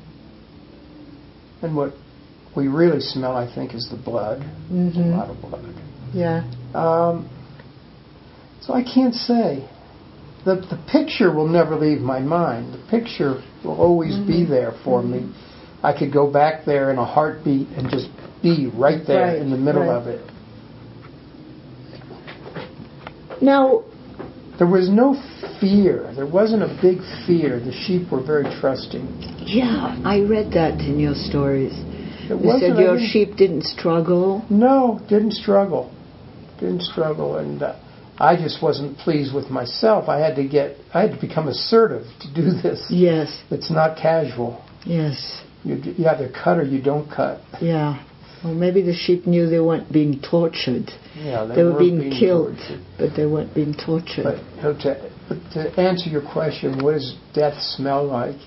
And 1.65 1.75
what 1.75 1.93
we 2.55 2.67
really 2.67 2.99
smell, 2.99 3.35
I 3.35 3.53
think, 3.53 3.73
is 3.73 3.87
the 3.89 3.97
blood. 3.97 4.41
A 4.41 4.73
Mm-hmm. 4.73 5.11
lot 5.11 5.29
of 5.29 5.41
blood. 5.41 5.73
Yeah. 6.13 6.43
Um, 6.73 7.29
so 8.61 8.73
I 8.73 8.83
can't 8.83 9.13
say. 9.15 9.67
The, 10.43 10.55
the 10.55 10.79
picture 10.91 11.31
will 11.33 11.47
never 11.47 11.75
leave 11.75 12.01
my 12.01 12.19
mind. 12.19 12.73
The 12.73 12.83
picture 12.89 13.41
will 13.63 13.79
always 13.79 14.15
be 14.27 14.43
Mhm. 14.45 14.49
there 14.49 14.71
for 14.83 15.01
me. 15.03 15.31
I 15.83 15.93
could 15.97 16.11
go 16.11 16.29
back 16.31 16.65
there 16.65 16.91
in 16.91 16.97
a 16.97 17.05
heartbeat 17.05 17.67
and 17.77 17.89
just 17.89 18.09
be 18.41 18.67
right 18.75 19.05
there 19.05 19.27
Right, 19.27 19.41
in 19.41 19.49
the 19.51 19.57
middle 19.57 19.83
right. 19.83 19.91
of 20.01 20.07
it. 20.07 20.21
Now, 23.41 23.83
There 24.59 24.67
was 24.69 24.89
no 24.89 25.15
fear. 25.59 26.11
There 26.15 26.27
wasn't 26.27 26.61
a 26.61 26.77
big 26.83 26.99
fear. 27.25 27.59
The 27.59 27.71
sheep 27.71 28.11
were 28.11 28.21
very 28.21 28.43
trusting. 28.61 29.07
yeah, 29.43 29.97
I 30.05 30.19
read 30.19 30.51
that 30.51 30.79
in 30.81 30.99
your 30.99 31.15
stories. 31.15 31.73
It 32.39 32.59
said 32.59 32.77
your 32.79 32.97
any- 32.97 33.07
sheep 33.07 33.35
didn't 33.35 33.63
struggle. 33.63 34.45
No, 34.49 34.99
didn't 35.09 35.33
struggle. 35.33 35.91
Didn't 36.59 36.83
struggle, 36.83 37.37
and 37.37 37.61
uh, 37.63 37.75
I 38.19 38.35
just 38.35 38.61
wasn't 38.61 38.97
pleased 38.99 39.33
with 39.33 39.49
myself. 39.49 40.07
I 40.09 40.19
had 40.19 40.35
to 40.35 40.47
get. 40.47 40.77
I 40.93 41.01
had 41.01 41.11
to 41.11 41.19
become 41.19 41.47
assertive 41.47 42.05
to 42.21 42.33
do 42.33 42.51
this. 42.63 42.85
Yes. 42.89 43.43
It's 43.49 43.71
not 43.71 43.97
casual. 43.97 44.63
Yes. 44.85 45.41
You, 45.63 45.75
you 45.75 46.07
either 46.07 46.29
cut 46.31 46.57
or 46.57 46.63
you 46.63 46.81
don't 46.81 47.09
cut. 47.09 47.39
Yeah. 47.61 48.03
Well, 48.43 48.55
maybe 48.55 48.81
the 48.81 48.93
sheep 48.95 49.27
knew 49.27 49.47
they 49.47 49.59
weren't 49.59 49.91
being 49.93 50.19
tortured. 50.19 50.89
Yeah, 51.15 51.45
They 51.45 51.61
were 51.63 51.77
being 51.77 52.09
killed, 52.09 52.57
tortured. 52.57 52.85
but 52.97 53.15
they 53.15 53.27
weren't 53.27 53.53
being 53.53 53.75
tortured. 53.75 54.23
But, 54.23 54.37
you 54.55 54.61
know, 54.63 54.73
to, 54.81 55.11
but 55.29 55.37
to 55.53 55.79
answer 55.79 56.09
your 56.09 56.23
question, 56.23 56.83
what 56.83 56.93
does 56.93 57.15
death 57.35 57.53
smell 57.61 58.03
like? 58.07 58.37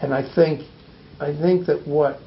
And 0.00 0.14
I 0.14 0.22
think, 0.32 0.60
I 1.18 1.32
think 1.36 1.66
that 1.66 1.84
what 1.88 2.20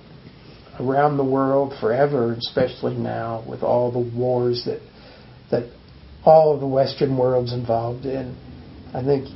around 0.79 1.17
the 1.17 1.23
world 1.23 1.73
forever, 1.79 2.33
especially 2.33 2.95
now 2.95 3.43
with 3.47 3.63
all 3.63 3.91
the 3.91 4.17
wars 4.17 4.63
that 4.65 4.79
that 5.51 5.71
all 6.25 6.53
of 6.53 6.59
the 6.59 6.67
Western 6.67 7.17
world's 7.17 7.53
involved 7.53 8.05
in, 8.05 8.35
I 8.93 9.03
think 9.03 9.27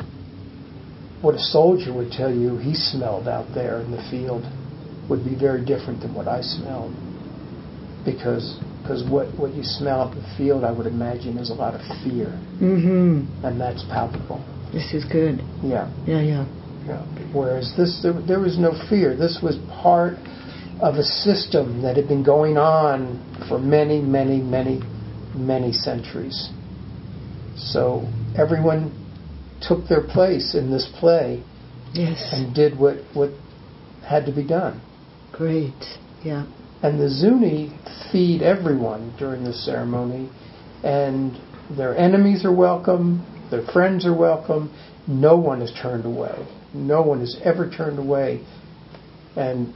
what 1.22 1.36
a 1.36 1.40
soldier 1.40 1.94
would 1.94 2.12
tell 2.12 2.34
you 2.34 2.58
he 2.58 2.76
smelled 2.76 3.28
out 3.28 3.54
there 3.54 3.82
in 3.82 3.92
the 3.92 4.04
field 4.12 4.44
would 5.10 5.24
be 5.24 5.36
very 5.36 5.64
different 5.66 6.02
than 6.02 6.14
what 6.14 6.28
I 6.28 6.42
smelled. 6.42 6.94
Because 8.06 8.60
because 8.84 9.10
what, 9.10 9.28
what 9.40 9.54
you 9.54 9.64
smell 9.64 10.02
out 10.02 10.12
in 10.12 10.22
the 10.22 10.34
field, 10.38 10.66
I 10.66 10.72
would 10.72 10.88
imagine, 10.88 11.38
is 11.38 11.50
a 11.50 11.54
lot 11.54 11.74
of 11.74 11.80
fear, 12.04 12.28
mm-hmm. 12.60 13.46
and 13.46 13.60
that's 13.60 13.82
palpable. 13.84 14.44
This 14.74 14.94
is 14.94 15.06
good. 15.06 15.40
Yeah, 15.64 15.88
Yeah, 16.06 16.20
yeah. 16.20 16.46
yeah. 16.86 17.32
Whereas 17.32 17.74
this, 17.78 18.02
there, 18.04 18.12
there 18.28 18.42
was 18.42 18.60
no 18.60 18.76
fear. 18.90 19.16
This 19.16 19.40
was 19.42 19.56
part 19.82 20.18
of 20.84 20.96
a 20.96 21.04
system 21.04 21.82
that 21.82 21.96
had 21.96 22.10
been 22.10 22.24
going 22.24 22.58
on 22.58 23.17
for 23.48 23.58
many, 23.58 24.02
many, 24.02 24.41
many, 24.41 24.82
many 25.34 25.72
centuries. 25.72 26.50
So 27.56 28.06
everyone 28.38 28.91
took 29.62 29.88
their 29.88 30.04
place 30.06 30.54
in 30.56 30.72
this 30.72 30.91
play 31.00 31.41
Yes. 31.93 32.30
and 32.34 32.54
did 32.54 32.78
what, 32.78 32.98
what 33.13 33.30
had 34.06 34.26
to 34.26 34.34
be 34.34 34.46
done. 34.46 34.82
Great. 35.32 35.72
Yeah. 36.22 36.46
And 36.82 37.00
the 37.00 37.08
Zuni 37.08 37.72
feed 38.12 38.41
everyone 38.41 39.15
during 39.17 39.46
this 39.46 39.65
ceremony, 39.65 40.30
and 40.84 41.39
their 41.78 41.96
enemies 41.96 42.43
are 42.43 42.54
welcome, 42.54 43.26
their 43.52 43.65
friends 43.72 44.06
are 44.06 44.13
welcome. 44.15 44.74
No 45.08 45.38
one 45.38 45.62
is 45.62 45.72
turned 45.82 46.06
away. 46.06 46.46
No 46.74 47.02
one 47.02 47.22
is 47.22 47.38
ever 47.43 47.69
turned 47.69 48.00
away. 48.00 48.43
And 49.38 49.74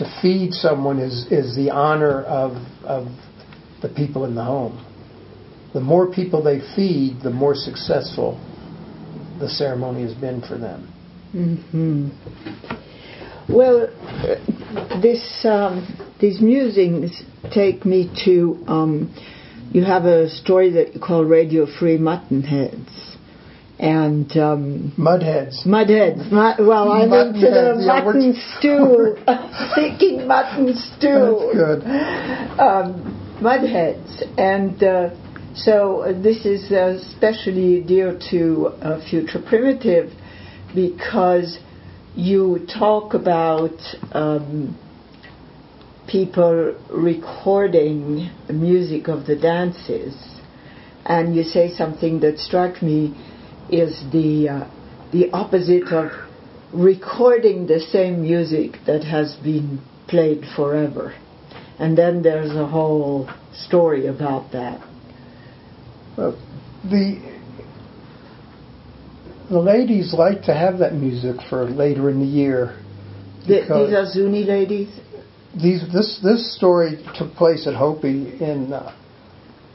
to 0.00 0.20
feed 0.22 0.54
someone 0.54 0.98
is, 0.98 1.26
is 1.30 1.54
the 1.54 1.68
honor 1.70 2.22
of, 2.22 2.52
of 2.84 3.06
the 3.82 3.88
people 3.90 4.24
in 4.24 4.34
the 4.34 4.42
home. 4.42 4.82
The 5.74 5.80
more 5.80 6.10
people 6.10 6.42
they 6.42 6.60
feed, 6.74 7.20
the 7.22 7.30
more 7.30 7.54
successful 7.54 8.40
the 9.38 9.48
ceremony 9.48 10.02
has 10.02 10.14
been 10.14 10.40
for 10.40 10.56
them. 10.56 10.90
Mm-hmm. 11.34 12.08
Well, 13.52 13.88
this 15.02 15.44
um, 15.44 16.16
these 16.18 16.40
musings 16.40 17.22
take 17.52 17.84
me 17.84 18.10
to. 18.24 18.64
Um, 18.66 19.14
you 19.72 19.84
have 19.84 20.04
a 20.04 20.28
story 20.30 20.70
that 20.72 20.94
you 20.94 21.00
call 21.00 21.24
Radio 21.24 21.66
Free 21.66 21.98
Muttonheads, 21.98 23.09
and 23.80 24.30
um, 24.36 24.92
Mudheads. 24.98 25.66
Mudheads. 25.66 26.30
Mu- 26.30 26.68
well, 26.68 26.92
I'm 26.92 27.08
Mutton 27.08 27.34
into 27.34 27.46
the 27.46 27.50
heads, 27.50 27.86
yeah, 27.86 28.04
mutton 28.04 28.34
stew, 28.58 29.16
thinking 29.74 30.28
mutton 30.28 30.74
stew. 30.74 31.50
That's 31.54 31.56
good. 31.56 32.60
um, 32.60 33.38
mudheads. 33.40 34.38
And 34.38 34.82
uh, 34.82 35.54
so 35.56 36.02
uh, 36.02 36.22
this 36.22 36.44
is 36.44 36.70
uh, 36.70 36.98
especially 37.00 37.82
dear 37.82 38.20
to 38.30 38.66
uh, 38.82 39.08
Future 39.08 39.40
Primitive 39.40 40.12
because 40.74 41.58
you 42.14 42.66
talk 42.78 43.14
about 43.14 43.80
um, 44.12 44.78
people 46.06 46.76
recording 46.90 48.28
music 48.52 49.08
of 49.08 49.24
the 49.24 49.36
dances. 49.36 50.14
And 51.06 51.34
you 51.34 51.44
say 51.44 51.72
something 51.74 52.20
that 52.20 52.36
struck 52.38 52.82
me 52.82 53.16
is 53.72 54.02
the, 54.12 54.48
uh, 54.48 54.70
the 55.12 55.30
opposite 55.32 55.88
of 55.92 56.10
recording 56.72 57.66
the 57.66 57.80
same 57.80 58.22
music 58.22 58.76
that 58.86 59.02
has 59.04 59.36
been 59.42 59.80
played 60.08 60.44
forever. 60.56 61.14
And 61.78 61.96
then 61.96 62.22
there's 62.22 62.50
a 62.50 62.66
whole 62.66 63.30
story 63.52 64.06
about 64.06 64.52
that. 64.52 64.80
Well, 66.16 66.38
the 66.84 67.40
the 69.48 69.58
ladies 69.58 70.14
like 70.14 70.42
to 70.42 70.54
have 70.54 70.78
that 70.78 70.94
music 70.94 71.36
for 71.48 71.64
later 71.64 72.08
in 72.08 72.20
the 72.20 72.26
year. 72.26 72.78
The, 73.48 73.62
these 73.62 73.94
are 73.94 74.06
Zuni 74.06 74.44
ladies? 74.44 74.88
these 75.54 75.82
this 75.92 76.20
this 76.22 76.56
story 76.56 77.04
took 77.16 77.34
place 77.34 77.66
at 77.66 77.74
Hopi 77.74 78.40
in 78.40 78.72
uh, 78.72 78.94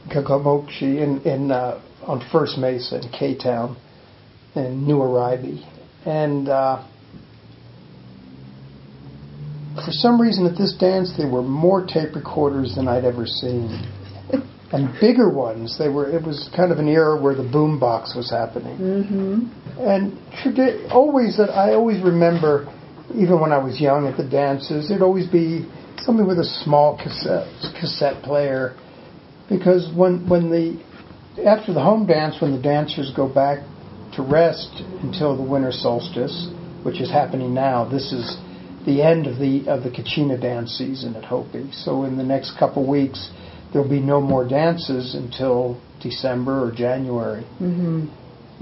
Kykotsmovi 0.09 0.81
in 0.81 1.21
in 1.21 1.51
uh, 1.51 1.81
on 2.03 2.25
First 2.31 2.57
Mesa 2.57 3.01
in 3.01 3.09
K 3.09 3.35
Town 3.37 3.77
in 4.55 4.85
New 4.85 4.97
Oraibi, 4.97 5.63
and 6.05 6.47
uh, 6.47 6.85
for 9.75 9.91
some 9.91 10.19
reason 10.19 10.45
at 10.45 10.57
this 10.57 10.75
dance 10.79 11.13
there 11.17 11.29
were 11.29 11.41
more 11.41 11.85
tape 11.85 12.15
recorders 12.15 12.75
than 12.75 12.87
I'd 12.87 13.05
ever 13.05 13.25
seen. 13.25 13.91
And 14.71 14.89
bigger 14.99 15.29
ones. 15.29 15.77
They 15.77 15.89
were. 15.89 16.09
It 16.09 16.23
was 16.23 16.49
kind 16.53 16.71
of 16.71 16.79
an 16.79 16.87
era 16.87 17.21
where 17.21 17.35
the 17.35 17.43
boom 17.43 17.79
box 17.79 18.15
was 18.15 18.31
happening. 18.31 18.75
Mm-hmm. 18.75 19.79
And 19.79 20.17
tradi- 20.33 20.89
always 20.91 21.37
that 21.37 21.51
I 21.51 21.75
always 21.75 22.03
remember, 22.03 22.65
even 23.13 23.39
when 23.39 23.51
I 23.53 23.59
was 23.59 23.79
young 23.79 24.07
at 24.07 24.17
the 24.17 24.27
dances, 24.27 24.89
it'd 24.89 25.03
always 25.03 25.27
be 25.27 25.69
somebody 25.99 26.27
with 26.27 26.39
a 26.39 26.49
small 26.63 26.97
cassette 26.97 27.47
cassette 27.79 28.23
player, 28.23 28.75
because 29.47 29.93
when 29.95 30.27
when 30.27 30.49
the 30.49 30.81
after 31.45 31.71
the 31.71 31.81
home 31.81 32.07
dance, 32.07 32.41
when 32.41 32.51
the 32.51 32.61
dancers 32.61 33.13
go 33.15 33.31
back 33.31 33.59
to 34.15 34.21
rest 34.21 34.69
until 35.01 35.35
the 35.35 35.43
winter 35.43 35.71
solstice, 35.71 36.49
which 36.83 37.01
is 37.01 37.09
happening 37.11 37.53
now, 37.53 37.85
this 37.87 38.11
is 38.11 38.37
the 38.85 39.01
end 39.01 39.25
of 39.27 39.39
the 39.39 39.67
of 39.67 39.83
the 39.83 39.89
Kachina 39.89 40.39
dance 40.39 40.71
season 40.71 41.15
at 41.15 41.25
Hopi. 41.25 41.71
So 41.71 42.03
in 42.03 42.17
the 42.17 42.23
next 42.23 42.57
couple 42.59 42.87
weeks, 42.87 43.31
there'll 43.73 43.89
be 43.89 43.99
no 43.99 44.21
more 44.21 44.47
dances 44.47 45.15
until 45.15 45.81
December 46.01 46.67
or 46.67 46.71
January 46.71 47.43
Mm-hmm. 47.59 48.05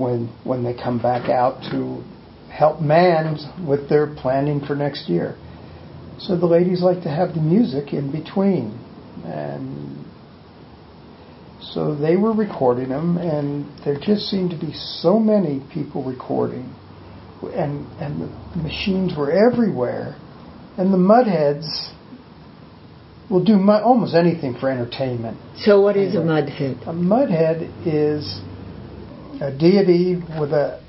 when 0.02 0.28
when 0.44 0.63
they 0.63 0.74
come 0.74 1.02
back 1.02 1.30
out 1.30 1.62
to 1.72 2.04
help 2.50 2.82
man 2.82 3.38
with 3.68 3.89
their 3.89 4.08
planning 4.16 4.66
for 4.66 4.76
next 4.76 5.10
year. 5.10 5.36
So 6.20 6.38
the 6.38 6.46
ladies 6.46 6.82
like 6.82 7.02
to 7.04 7.10
have 7.10 7.34
the 7.34 7.42
music 7.42 7.92
in 7.92 8.12
between, 8.12 8.80
and 9.26 10.03
so 11.71 11.95
they 11.95 12.17
were 12.17 12.34
recording 12.34 12.89
them, 12.89 13.17
and 13.17 13.65
there 13.86 13.97
just 13.99 14.30
seemed 14.30 14.52
to 14.52 14.58
be 14.58 14.73
so 14.73 15.19
many 15.19 15.62
people 15.73 16.04
recording, 16.04 16.73
and 17.54 17.88
and 18.02 18.21
the 18.21 18.62
machines 18.62 19.15
were 19.17 19.32
everywhere, 19.32 20.15
and 20.78 20.93
the 20.93 20.97
mudheads 20.97 21.93
will 23.30 23.43
do 23.43 23.56
mu- 23.56 23.73
almost 23.73 24.13
anything 24.15 24.56
for 24.60 24.69
entertainment. 24.69 25.38
So, 25.58 25.82
what 25.82 25.95
is 25.95 26.15
a 26.15 26.19
mudhead? 26.19 26.82
A 26.84 26.93
mudhead 26.93 27.88
is 27.88 28.41
a 29.41 29.52
deity 29.52 30.15
with 30.39 30.52
a, 30.52 30.82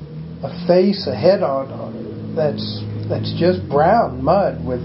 a 0.42 0.66
face, 0.66 1.06
a 1.06 1.14
head 1.14 1.42
on, 1.42 1.70
on 1.72 2.34
that's 2.34 2.82
that's 3.08 3.32
just 3.38 3.68
brown 3.68 4.22
mud 4.22 4.64
with 4.64 4.82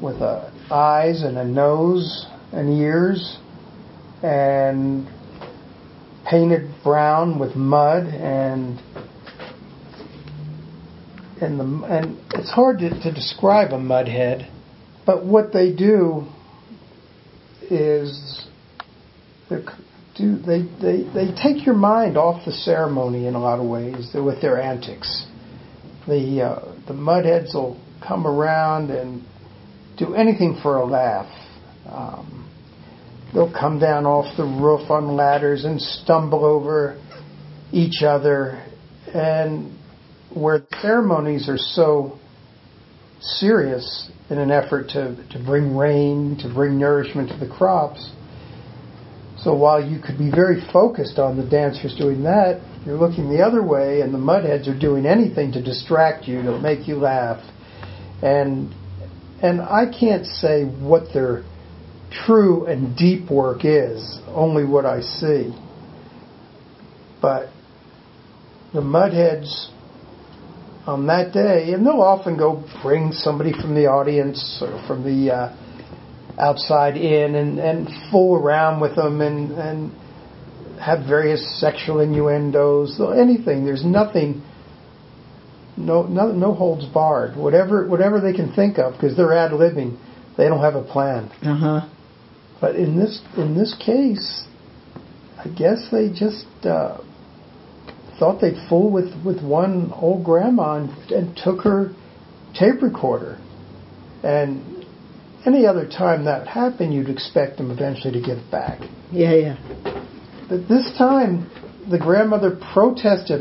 with 0.00 0.16
a 0.22 0.52
eyes 0.70 1.22
and 1.22 1.36
a 1.36 1.44
nose 1.44 2.26
and 2.52 2.70
ears 2.78 3.38
and 4.22 5.08
painted 6.28 6.70
brown 6.84 7.38
with 7.38 7.56
mud 7.56 8.04
and 8.06 8.80
and 11.40 11.58
the 11.58 11.86
and 11.86 12.18
it's 12.34 12.50
hard 12.50 12.78
to, 12.78 12.88
to 12.88 13.12
describe 13.12 13.72
a 13.72 13.78
mudhead, 13.78 14.48
but 15.04 15.24
what 15.26 15.52
they 15.52 15.72
do 15.72 16.24
is 17.62 18.46
do 20.16 20.36
they, 20.38 20.62
they 20.80 21.02
they 21.12 21.34
take 21.42 21.66
your 21.66 21.74
mind 21.74 22.16
off 22.16 22.44
the 22.44 22.52
ceremony 22.52 23.26
in 23.26 23.34
a 23.34 23.40
lot 23.40 23.58
of 23.58 23.66
ways 23.66 24.10
with 24.14 24.40
their 24.40 24.60
antics. 24.60 25.26
The 26.06 26.42
uh, 26.42 26.74
the 26.86 26.94
mudheads 26.94 27.54
will 27.54 27.80
come 28.06 28.26
around 28.26 28.90
and 28.90 29.24
do 29.98 30.14
anything 30.14 30.58
for 30.62 30.76
a 30.76 30.84
laugh. 30.84 31.30
Um, 31.86 32.41
they'll 33.32 33.52
come 33.52 33.78
down 33.78 34.06
off 34.06 34.36
the 34.36 34.44
roof 34.44 34.90
on 34.90 35.16
ladders 35.16 35.64
and 35.64 35.80
stumble 35.80 36.44
over 36.44 37.00
each 37.72 38.02
other, 38.02 38.62
and 39.14 39.76
where 40.34 40.66
ceremonies 40.80 41.48
are 41.48 41.58
so 41.58 42.18
serious 43.20 44.10
in 44.30 44.38
an 44.38 44.50
effort 44.50 44.88
to, 44.88 45.16
to 45.30 45.42
bring 45.44 45.76
rain, 45.76 46.36
to 46.38 46.52
bring 46.52 46.78
nourishment 46.78 47.28
to 47.28 47.36
the 47.36 47.48
crops. 47.48 48.12
So 49.38 49.54
while 49.54 49.84
you 49.84 50.00
could 50.00 50.18
be 50.18 50.30
very 50.30 50.60
focused 50.72 51.18
on 51.18 51.36
the 51.36 51.48
dancers 51.48 51.96
doing 51.98 52.22
that, 52.24 52.60
you're 52.86 52.98
looking 52.98 53.28
the 53.28 53.42
other 53.42 53.62
way, 53.62 54.00
and 54.00 54.12
the 54.12 54.18
mudheads 54.18 54.68
are 54.68 54.78
doing 54.78 55.06
anything 55.06 55.52
to 55.52 55.62
distract 55.62 56.28
you, 56.28 56.42
to 56.42 56.58
make 56.60 56.86
you 56.86 56.96
laugh. 56.96 57.42
And 58.22 58.74
and 59.42 59.60
I 59.60 59.86
can't 59.86 60.24
say 60.24 60.64
what 60.64 61.12
their 61.12 61.44
true 62.26 62.66
and 62.66 62.96
deep 62.96 63.30
work 63.30 63.64
is, 63.64 64.20
only 64.28 64.64
what 64.64 64.84
I 64.84 65.00
see. 65.00 65.52
But 67.20 67.48
the 68.72 68.80
mudheads 68.80 69.70
on 70.86 71.06
that 71.06 71.32
day, 71.32 71.72
and 71.72 71.86
they'll 71.86 72.00
often 72.00 72.36
go 72.36 72.64
bring 72.82 73.12
somebody 73.12 73.52
from 73.52 73.74
the 73.74 73.86
audience 73.86 74.58
or 74.60 74.84
from 74.86 75.04
the 75.04 75.32
uh, 75.32 75.56
outside 76.38 76.96
in 76.96 77.34
and, 77.34 77.58
and 77.58 77.88
fool 78.10 78.36
around 78.36 78.80
with 78.80 78.96
them 78.96 79.20
and, 79.20 79.52
and 79.52 79.92
have 80.80 81.06
various 81.06 81.60
sexual 81.60 82.00
innuendos, 82.00 83.00
anything. 83.16 83.64
There's 83.64 83.84
nothing, 83.84 84.42
no, 85.76 86.02
no, 86.02 86.32
no 86.32 86.54
holds 86.54 86.86
barred. 86.86 87.36
Whatever, 87.36 87.86
whatever 87.86 88.20
they 88.20 88.32
can 88.32 88.52
think 88.52 88.78
of, 88.78 88.94
because 88.94 89.16
they're 89.16 89.32
ad 89.32 89.52
libbing, 89.52 89.96
they 90.36 90.48
don't 90.48 90.60
have 90.60 90.74
a 90.74 90.82
plan. 90.82 91.30
Uh 91.42 91.54
huh. 91.54 91.88
But 92.62 92.76
in 92.76 92.96
this, 92.96 93.20
in 93.36 93.58
this 93.58 93.74
case, 93.84 94.46
I 95.36 95.48
guess 95.48 95.88
they 95.90 96.10
just 96.10 96.46
uh, 96.64 96.98
thought 98.20 98.40
they'd 98.40 98.68
fool 98.68 98.88
with, 98.92 99.12
with 99.24 99.42
one 99.42 99.90
old 99.92 100.24
grandma 100.24 100.76
and, 100.76 100.90
and 101.10 101.36
took 101.36 101.62
her 101.62 101.92
tape 102.54 102.80
recorder. 102.80 103.36
And 104.22 104.86
any 105.44 105.66
other 105.66 105.88
time 105.88 106.24
that 106.26 106.46
happened, 106.46 106.94
you'd 106.94 107.10
expect 107.10 107.56
them 107.56 107.72
eventually 107.72 108.12
to 108.12 108.24
give 108.24 108.38
it 108.38 108.50
back. 108.52 108.80
Yeah, 109.10 109.34
yeah. 109.34 109.56
But 110.48 110.68
this 110.68 110.94
time, 110.96 111.50
the 111.90 111.98
grandmother 111.98 112.60
protested 112.72 113.40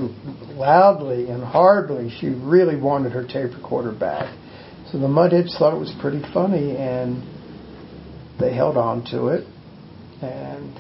loudly 0.56 1.30
and 1.30 1.44
hardly. 1.44 2.10
She 2.20 2.30
really 2.30 2.76
wanted 2.76 3.12
her 3.12 3.24
tape 3.24 3.56
recorder 3.56 3.92
back. 3.92 4.36
So 4.92 4.98
the 4.98 5.06
Mudheads 5.06 5.56
thought 5.60 5.76
it 5.76 5.80
was 5.80 5.94
pretty 6.02 6.24
funny, 6.34 6.76
and 6.76 7.22
they 8.42 8.54
held 8.54 8.78
on 8.78 9.06
to 9.12 9.28
it. 9.28 9.48
And 10.22 10.80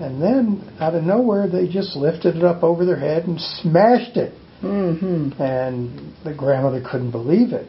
and 0.00 0.20
then 0.20 0.76
out 0.80 0.94
of 0.94 1.04
nowhere, 1.04 1.48
they 1.48 1.68
just 1.68 1.96
lifted 1.96 2.36
it 2.36 2.44
up 2.44 2.64
over 2.64 2.84
their 2.84 2.98
head 2.98 3.24
and 3.24 3.40
smashed 3.40 4.16
it. 4.16 4.34
Mm-hmm. 4.60 5.40
And 5.40 6.14
the 6.24 6.34
grandmother 6.34 6.82
couldn't 6.82 7.12
believe 7.12 7.52
it. 7.52 7.68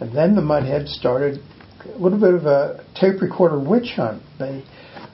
And 0.00 0.16
then 0.16 0.34
the 0.34 0.40
Mudheads 0.40 0.88
started 0.88 1.38
a 1.84 1.98
little 1.98 2.18
bit 2.18 2.34
of 2.34 2.46
a 2.46 2.84
tape 2.96 3.20
recorder 3.20 3.60
witch 3.60 3.92
hunt. 3.94 4.22
They 4.38 4.64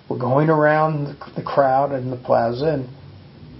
were 0.08 0.18
going 0.18 0.48
around 0.48 1.04
the, 1.04 1.32
the 1.36 1.42
crowd 1.42 1.92
in 1.92 2.10
the 2.10 2.16
plaza, 2.16 2.66
and 2.66 2.88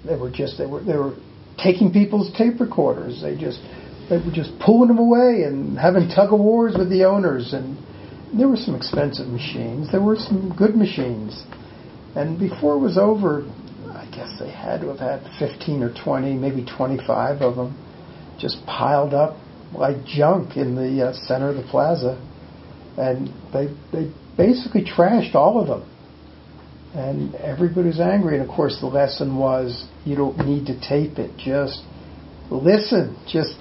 they 0.06 0.16
were 0.16 0.30
just 0.30 0.56
they 0.56 0.66
were 0.66 0.82
they 0.82 0.96
were 0.96 1.16
taking 1.62 1.92
people's 1.92 2.32
tape 2.38 2.60
recorders. 2.60 3.20
They 3.20 3.36
just 3.36 3.60
they 4.08 4.16
were 4.16 4.32
just 4.32 4.58
pulling 4.58 4.88
them 4.88 4.98
away 4.98 5.42
and 5.44 5.78
having 5.78 6.08
tug 6.08 6.32
of 6.32 6.40
wars 6.40 6.74
with 6.78 6.88
the 6.88 7.04
owners. 7.04 7.52
And 7.52 7.76
there 8.36 8.48
were 8.48 8.56
some 8.56 8.74
expensive 8.74 9.26
machines. 9.26 9.90
There 9.90 10.02
were 10.02 10.16
some 10.16 10.54
good 10.56 10.76
machines. 10.76 11.44
And 12.14 12.38
before 12.38 12.74
it 12.74 12.80
was 12.80 12.98
over, 12.98 13.42
I 13.88 14.08
guess 14.14 14.38
they 14.38 14.50
had 14.50 14.80
to 14.80 14.88
have 14.88 14.98
had 14.98 15.22
15 15.38 15.82
or 15.82 15.94
20, 15.94 16.34
maybe 16.34 16.64
25 16.64 17.42
of 17.42 17.56
them, 17.56 17.76
just 18.38 18.64
piled 18.66 19.14
up 19.14 19.36
like 19.72 20.04
junk 20.04 20.56
in 20.56 20.74
the 20.74 21.08
uh, 21.08 21.12
center 21.12 21.50
of 21.50 21.56
the 21.56 21.62
plaza. 21.70 22.18
And 22.96 23.28
they 23.52 23.68
they 23.92 24.12
basically 24.36 24.84
trashed 24.84 25.34
all 25.34 25.60
of 25.60 25.68
them. 25.68 25.88
And 26.94 27.34
everybody 27.36 27.88
was 27.88 28.00
angry. 28.00 28.38
And 28.38 28.48
of 28.48 28.54
course, 28.54 28.78
the 28.80 28.86
lesson 28.86 29.36
was 29.36 29.86
you 30.04 30.16
don't 30.16 30.38
need 30.38 30.66
to 30.66 30.80
tape 30.80 31.18
it. 31.18 31.36
Just 31.36 31.82
listen. 32.50 33.16
Just 33.28 33.54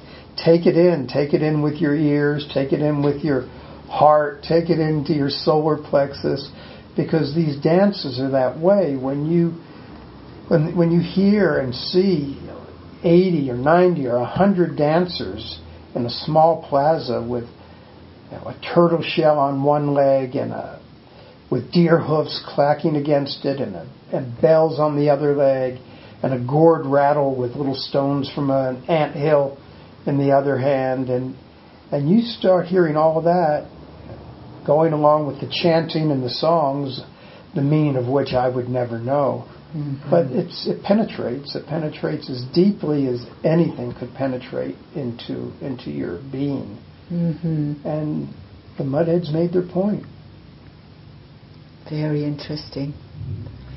take 0.44 0.66
it 0.66 0.76
in. 0.76 1.08
Take 1.08 1.34
it 1.34 1.44
in 1.44 1.62
with 1.62 1.76
your 1.76 1.96
ears. 1.96 2.50
Take 2.52 2.74
it 2.74 2.82
in 2.82 3.04
with 3.04 3.24
your 3.24 3.48
heart. 3.90 4.44
Take 4.44 4.70
it 4.70 4.80
into 4.80 5.14
your 5.14 5.30
solar 5.30 5.78
plexus. 5.78 6.50
Because 6.96 7.34
these 7.34 7.62
dances 7.62 8.20
are 8.20 8.32
that 8.32 8.60
way. 8.60 8.96
When 8.96 9.26
you 9.32 9.54
when 10.50 10.76
when 10.76 10.92
you 10.92 11.02
hear 11.02 11.60
and 11.60 11.74
see 11.74 12.38
80 13.04 13.52
or 13.52 13.56
90 13.56 14.08
or 14.08 14.20
100 14.20 14.76
dancers 14.76 15.60
in 15.96 16.06
a 16.06 16.10
small 16.10 16.66
plaza 16.68 17.26
with 17.26 17.46
you 18.32 18.38
know, 18.38 18.48
a 18.50 18.74
turtle 18.74 19.02
shell 19.02 19.40
on 19.40 19.64
one 19.64 19.94
leg 19.94 20.36
and 20.36 20.52
a 20.52 20.82
with 21.50 21.72
deer 21.72 22.00
hoofs 22.00 22.44
clacking 22.48 22.96
against 22.96 23.44
it 23.46 23.60
and, 23.60 23.76
a, 23.76 23.90
and 24.12 24.40
bells 24.40 24.80
on 24.80 24.96
the 24.96 25.10
other 25.10 25.36
leg 25.36 25.80
and 26.22 26.34
a 26.34 26.40
gourd 26.40 26.86
rattle 26.86 27.36
with 27.36 27.56
little 27.56 27.76
stones 27.76 28.30
from 28.34 28.52
an 28.52 28.84
ant 28.86 29.16
hill 29.16 29.58
in 30.06 30.18
the 30.18 30.32
other 30.32 30.58
hand 30.58 31.10
and 31.10 31.36
and 31.92 32.10
you 32.10 32.22
start 32.22 32.68
hearing 32.68 32.96
all 32.96 33.22
that 33.22 33.68
going 34.70 34.94
along 34.94 35.26
with 35.28 35.40
the 35.44 35.50
chanting 35.64 36.12
and 36.12 36.22
the 36.24 36.30
songs 36.30 37.02
the 37.56 37.66
meaning 37.74 37.96
of 37.96 38.08
which 38.08 38.34
I 38.34 38.48
would 38.56 38.70
never 38.70 39.00
know 39.00 39.30
mm-hmm. 39.76 40.10
but 40.14 40.28
it's 40.42 40.68
it 40.68 40.84
penetrates 40.84 41.56
it 41.56 41.66
penetrates 41.66 42.30
as 42.30 42.42
deeply 42.54 43.08
as 43.08 43.26
anything 43.44 43.94
could 44.00 44.14
penetrate 44.14 44.78
into 44.96 45.36
into 45.70 45.90
your 45.90 46.22
being 46.38 46.78
mm-hmm. 47.12 47.88
and 47.96 48.34
the 48.78 48.84
mudheads 48.84 49.34
made 49.34 49.52
their 49.54 49.68
point 49.68 50.06
very 51.90 52.24
interesting. 52.24 52.94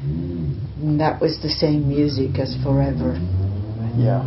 And 0.05 1.01
that 1.01 1.21
was 1.21 1.41
the 1.43 1.49
same 1.49 1.89
music 1.89 2.39
as 2.39 2.57
Forever. 2.63 3.19
Yeah. 3.97 4.23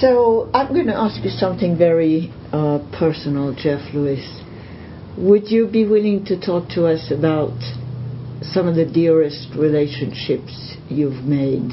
So 0.00 0.50
I'm 0.52 0.72
going 0.74 0.86
to 0.86 0.96
ask 0.96 1.22
you 1.22 1.30
something 1.30 1.78
very 1.78 2.32
uh, 2.52 2.80
personal, 2.98 3.54
Jeff 3.54 3.80
Lewis. 3.94 4.41
Would 5.18 5.50
you 5.50 5.66
be 5.66 5.84
willing 5.84 6.24
to 6.26 6.40
talk 6.40 6.70
to 6.70 6.86
us 6.86 7.10
about 7.10 7.58
some 8.40 8.66
of 8.66 8.76
the 8.76 8.86
dearest 8.86 9.48
relationships 9.54 10.74
you've 10.88 11.24
made 11.24 11.70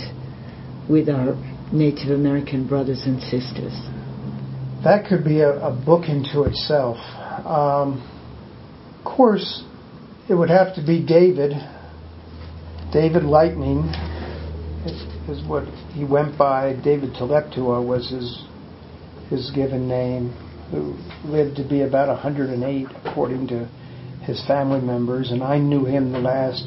with 0.89 1.07
our 1.07 1.35
Native 1.71 2.11
American 2.11 2.67
brothers 2.67 3.03
and 3.05 3.21
sisters? 3.21 3.73
That 4.83 5.05
could 5.07 5.23
be 5.23 5.39
a, 5.39 5.51
a 5.51 5.71
book 5.71 6.09
into 6.09 6.43
itself. 6.43 6.97
Um, 7.45 8.03
of 8.97 9.05
course, 9.05 9.63
it 10.29 10.33
would 10.33 10.49
have 10.49 10.75
to 10.75 10.85
be 10.85 11.01
David. 11.05 11.53
David 12.91 13.23
Lightning 13.23 13.87
is, 14.85 15.47
what 15.47 15.63
he 15.93 16.03
went 16.03 16.37
by. 16.37 16.73
David 16.83 17.13
Taleptua 17.13 17.85
was 17.85 18.09
his 18.09 18.43
his 19.29 19.51
given 19.51 19.87
name, 19.87 20.33
who 20.71 20.95
lived 21.25 21.57
to 21.57 21.67
be 21.67 21.81
about 21.81 22.07
108 22.07 22.87
according 23.03 23.47
to 23.47 23.67
his 24.23 24.45
family 24.47 24.81
members, 24.81 25.31
and 25.31 25.43
I 25.43 25.57
knew 25.57 25.85
him 25.85 26.11
the 26.11 26.19
last 26.19 26.63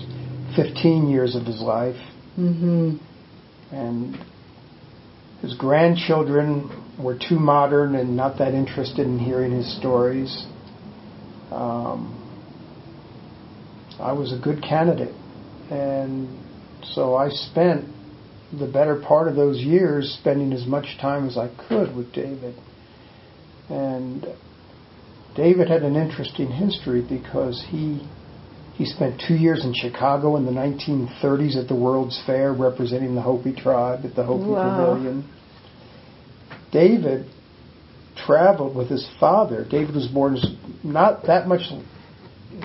15 0.57 1.09
years 1.09 1.37
of 1.37 1.45
his 1.45 1.61
life. 1.61 1.97
Mm-hmm. 2.39 2.97
And 3.75 4.17
his 5.41 5.55
grandchildren 5.55 6.71
were 6.99 7.19
too 7.19 7.39
modern 7.39 7.95
and 7.95 8.17
not 8.17 8.39
that 8.39 8.55
interested 8.55 9.07
in 9.07 9.19
hearing 9.19 9.53
his 9.53 9.77
stories. 9.79 10.47
Um, 11.51 12.19
I 14.01 14.13
was 14.13 14.33
a 14.33 14.39
good 14.39 14.63
candidate. 14.63 15.15
And 15.71 16.29
so 16.85 17.15
I 17.15 17.29
spent 17.31 17.87
the 18.59 18.67
better 18.67 19.01
part 19.01 19.29
of 19.29 19.37
those 19.37 19.59
years 19.59 20.17
spending 20.21 20.53
as 20.53 20.67
much 20.67 20.99
time 21.01 21.27
as 21.27 21.39
I 21.39 21.49
could 21.69 21.97
with 21.97 22.13
David. 22.13 22.55
And 23.69 24.27
David 25.35 25.69
had 25.69 25.83
an 25.83 25.97
interesting 25.97 26.51
history 26.51 27.05
because 27.09 27.65
he 27.69 28.07
he 28.75 28.87
spent 28.87 29.23
two 29.27 29.35
years 29.35 29.65
in 29.65 29.75
Chicago 29.75 30.37
in 30.37 30.47
the 30.47 30.51
1930s 30.51 31.57
at 31.57 31.69
the 31.69 31.75
World's 31.75 32.21
Fair 32.27 32.53
representing 32.53 33.15
the 33.15 33.21
Hopi 33.21 33.53
tribe 33.53 34.01
at 34.05 34.17
the 34.17 34.25
Hopi 34.25 34.51
wow. 34.51 34.95
Pavilion. 34.95 35.31
David 36.73 37.27
traveled 38.17 38.75
with 38.75 38.89
his 38.89 39.09
father. 39.21 39.67
David 39.69 39.95
was 39.95 40.07
born 40.09 40.39
not 40.83 41.27
that 41.27 41.47
much 41.47 41.71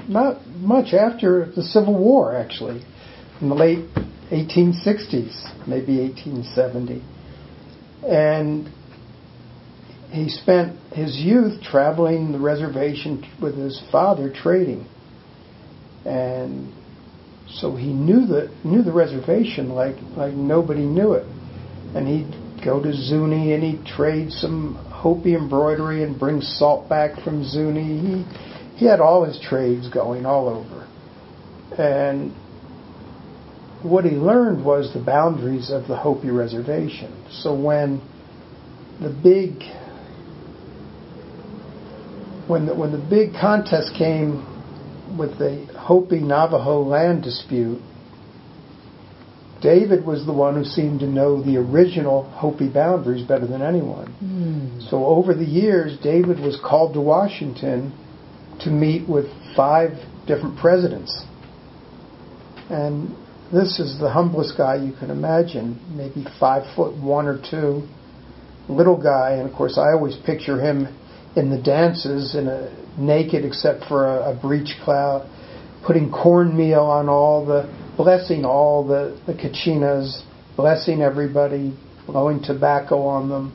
not 0.08 0.46
much 0.48 0.94
after 0.94 1.52
the 1.56 1.64
Civil 1.64 1.98
War, 1.98 2.36
actually, 2.36 2.84
in 3.42 3.50
the 3.50 3.56
late 3.56 3.86
1860s, 4.32 5.68
maybe 5.68 6.00
1870. 6.00 7.04
And 8.04 8.70
he 10.12 10.30
spent 10.30 10.80
his 10.94 11.16
youth 11.18 11.62
traveling 11.62 12.32
the 12.32 12.40
reservation 12.40 13.24
with 13.42 13.58
his 13.58 13.82
father 13.92 14.32
trading. 14.34 14.88
And 16.06 16.74
so 17.50 17.76
he 17.76 17.92
knew 17.94 18.26
the 18.26 18.54
knew 18.64 18.84
the 18.84 18.94
reservation 18.94 19.70
like 19.70 19.96
like 20.16 20.34
nobody 20.34 20.86
knew 20.86 21.14
it. 21.14 21.26
And 21.96 22.08
he'd 22.08 22.64
go 22.64 22.82
to 22.82 22.94
Zuni 22.94 23.54
and 23.54 23.64
he'd 23.64 23.86
trade 23.86 24.32
some 24.32 24.76
Hopi 24.92 25.36
embroidery 25.36 26.04
and 26.04 26.18
bring 26.18 26.42
salt 26.42 26.90
back 26.90 27.22
from 27.24 27.44
Zuni. 27.44 28.00
He 28.00 28.26
he 28.78 28.86
had 28.86 29.02
all 29.02 29.26
his 29.26 29.40
trades 29.42 29.90
going 29.90 30.26
all 30.26 30.48
over. 30.48 30.88
And 31.78 32.32
what 33.84 34.06
he 34.06 34.12
learned 34.12 34.64
was 34.64 34.94
the 34.94 35.04
boundaries 35.04 35.70
of 35.70 35.88
the 35.88 35.98
Hopi 35.98 36.30
reservation. 36.30 37.26
So 37.30 37.54
when 37.54 38.02
the 39.02 39.10
big 39.10 39.62
when 42.48 42.66
the, 42.66 42.76
when 42.76 42.92
the 42.92 42.98
big 42.98 43.34
contest 43.34 43.94
came 43.98 45.18
with 45.18 45.38
the 45.38 45.66
Hopi 45.78 46.20
Navajo 46.20 46.82
land 46.82 47.24
dispute, 47.24 47.82
David 49.62 50.06
was 50.06 50.26
the 50.26 50.34
one 50.34 50.56
who 50.56 50.64
seemed 50.64 51.00
to 51.00 51.08
know 51.08 51.42
the 51.44 51.58
original 51.58 52.24
Hopi 52.30 52.70
boundaries 52.70 53.26
better 53.26 53.48
than 53.48 53.62
anyone. 53.62 54.14
Mm. 54.24 54.90
So 54.90 55.06
over 55.06 55.34
the 55.34 55.46
years, 55.46 55.98
David 56.02 56.40
was 56.40 56.60
called 56.64 56.94
to 56.94 57.02
Washington 57.02 57.92
to 58.62 58.70
meet 58.70 59.10
with 59.10 59.26
five 59.56 59.92
different 60.28 60.60
presidents. 60.60 61.26
And 62.70 63.16
this 63.52 63.80
is 63.80 64.00
the 64.00 64.10
humblest 64.10 64.58
guy 64.58 64.76
you 64.76 64.94
can 64.94 65.10
imagine, 65.10 65.80
maybe 65.96 66.28
five 66.40 66.64
foot 66.76 66.96
one 67.02 67.28
or 67.28 67.42
two, 67.50 67.88
little 68.70 69.02
guy. 69.02 69.34
And 69.34 69.50
of 69.50 69.56
course, 69.56 69.78
I 69.78 69.94
always 69.94 70.16
picture 70.18 70.60
him 70.60 70.88
in 71.38 71.52
the 71.52 71.62
dances 71.62 72.36
in 72.36 72.48
a 72.48 73.00
naked 73.00 73.46
except 73.46 73.86
for 73.86 74.08
a, 74.08 74.32
a 74.32 74.42
breech 74.42 74.76
clout, 74.84 75.28
putting 75.86 76.12
cornmeal 76.12 76.82
on 76.82 77.08
all 77.08 77.46
the, 77.46 77.72
blessing 77.96 78.44
all 78.44 78.86
the, 78.86 79.22
the 79.28 79.34
kachinas, 79.34 80.24
blessing 80.56 81.02
everybody, 81.02 81.78
blowing 82.08 82.42
tobacco 82.42 83.02
on 83.02 83.30
them. 83.30 83.54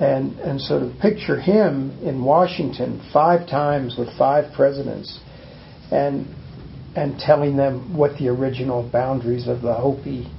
And, 0.00 0.38
and 0.38 0.60
so 0.60 0.78
to 0.78 0.96
picture 1.00 1.40
him 1.40 1.98
in 2.04 2.22
Washington 2.22 3.04
five 3.12 3.48
times 3.48 3.96
with 3.98 4.16
five 4.16 4.54
presidents 4.54 5.18
and, 5.90 6.32
and 6.94 7.18
telling 7.18 7.56
them 7.56 7.96
what 7.96 8.16
the 8.18 8.28
original 8.28 8.88
boundaries 8.88 9.48
of 9.48 9.62
the 9.62 9.74
Hopi 9.74 10.30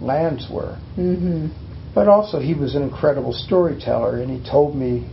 lands 0.00 0.48
were. 0.50 0.76
Mm-hmm. 0.96 1.94
But 1.94 2.08
also, 2.08 2.40
he 2.40 2.54
was 2.54 2.74
an 2.74 2.82
incredible 2.82 3.32
storyteller, 3.32 4.20
and 4.20 4.30
he 4.30 4.50
told 4.50 4.74
me 4.76 5.08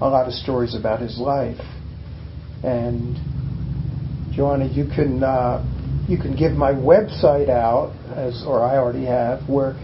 a 0.00 0.08
lot 0.08 0.26
of 0.26 0.32
stories 0.32 0.74
about 0.74 1.00
his 1.00 1.18
life. 1.18 1.60
And 2.62 3.16
Joanna, 4.34 4.66
you 4.66 4.84
can 4.84 5.22
uh, 5.22 5.64
you 6.08 6.18
can 6.18 6.36
give 6.36 6.52
my 6.52 6.72
website 6.72 7.48
out, 7.48 7.92
as 8.14 8.44
or 8.46 8.62
I 8.62 8.76
already 8.76 9.06
have, 9.06 9.48
where 9.48 9.74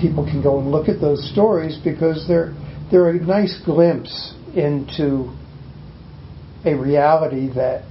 people 0.00 0.24
can 0.24 0.42
go 0.42 0.58
and 0.58 0.70
look 0.70 0.88
at 0.88 1.00
those 1.00 1.30
stories 1.32 1.78
because 1.82 2.26
they're 2.28 2.54
they're 2.90 3.10
a 3.10 3.20
nice 3.20 3.60
glimpse 3.64 4.34
into 4.54 5.32
a 6.64 6.74
reality 6.74 7.48
that 7.54 7.84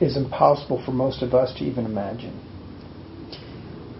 is 0.00 0.16
impossible 0.16 0.82
for 0.84 0.92
most 0.92 1.22
of 1.22 1.34
us 1.34 1.52
to 1.58 1.64
even 1.64 1.84
imagine. 1.84 2.34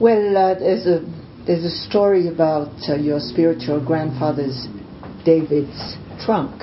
Well, 0.01 0.37
uh, 0.37 0.59
there's 0.59 0.87
a 0.87 1.01
there's 1.47 1.65
a 1.65 1.89
story 1.89 2.29
about 2.29 2.73
uh, 2.89 2.97
your 2.97 3.21
spiritual 3.21 3.85
grandfather's 3.85 4.67
David's 5.25 5.97
trunk. 6.25 6.63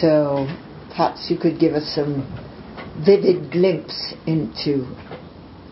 So 0.00 0.46
perhaps 0.90 1.28
you 1.30 1.38
could 1.38 1.58
give 1.58 1.74
us 1.74 1.92
some 1.94 2.26
vivid 3.04 3.50
glimpse 3.50 4.14
into 4.26 4.86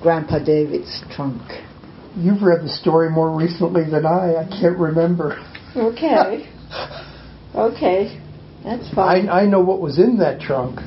Grandpa 0.00 0.38
David's 0.38 1.02
trunk. 1.14 1.42
You've 2.16 2.42
read 2.42 2.62
the 2.62 2.68
story 2.68 3.10
more 3.10 3.36
recently 3.36 3.84
than 3.84 4.06
I. 4.06 4.36
I 4.36 4.48
can't 4.48 4.78
remember. 4.78 5.36
Okay. 5.76 6.48
okay. 7.54 8.20
That's 8.64 8.92
fine. 8.94 9.28
I, 9.28 9.42
I 9.42 9.46
know 9.46 9.60
what 9.60 9.80
was 9.80 9.98
in 9.98 10.18
that 10.18 10.40
trunk. 10.40 10.80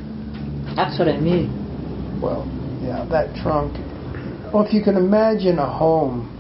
That's 0.76 0.98
what 0.98 1.08
I 1.08 1.20
mean. 1.20 2.20
Well, 2.22 2.46
yeah, 2.82 3.06
that 3.12 3.36
trunk. 3.42 3.74
Well, 4.54 4.66
if 4.66 4.74
you 4.74 4.84
can 4.84 4.98
imagine 4.98 5.60
a 5.60 5.70
home, 5.70 6.36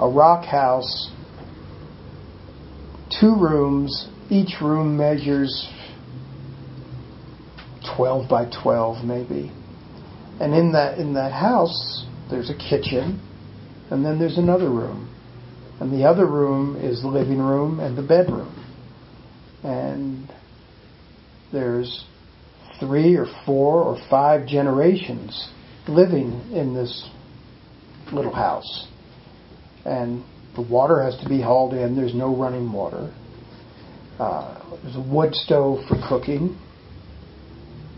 a 0.00 0.08
rock 0.08 0.44
house, 0.44 1.10
two 3.20 3.36
rooms, 3.36 4.08
each 4.30 4.60
room 4.62 4.96
measures 4.96 5.68
12 7.96 8.28
by 8.28 8.50
12 8.62 9.04
maybe. 9.04 9.52
And 10.40 10.54
in 10.54 10.72
that 10.72 10.98
in 10.98 11.14
that 11.14 11.32
house 11.32 12.06
there's 12.30 12.50
a 12.50 12.56
kitchen 12.56 13.20
and 13.90 14.04
then 14.04 14.18
there's 14.18 14.38
another 14.38 14.70
room. 14.70 15.08
And 15.80 15.92
the 15.92 16.04
other 16.04 16.26
room 16.26 16.76
is 16.76 17.02
the 17.02 17.08
living 17.08 17.38
room 17.38 17.80
and 17.80 17.96
the 17.96 18.02
bedroom. 18.02 18.56
And 19.62 20.30
there's 21.52 22.04
three 22.78 23.16
or 23.16 23.26
four 23.44 23.82
or 23.82 23.98
five 24.08 24.46
generations 24.46 25.50
living 25.88 26.52
in 26.52 26.74
this 26.74 27.08
little 28.12 28.34
house. 28.34 28.88
And 29.84 30.24
the 30.60 30.72
water 30.72 31.02
has 31.02 31.16
to 31.18 31.28
be 31.28 31.40
hauled 31.40 31.74
in. 31.74 31.96
There's 31.96 32.14
no 32.14 32.34
running 32.34 32.70
water. 32.70 33.14
Uh, 34.18 34.78
there's 34.82 34.96
a 34.96 35.00
wood 35.00 35.34
stove 35.34 35.78
for 35.88 35.96
cooking. 36.06 36.58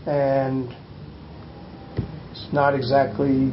And 0.05 0.73
it's 2.31 2.47
not 2.53 2.75
exactly 2.75 3.51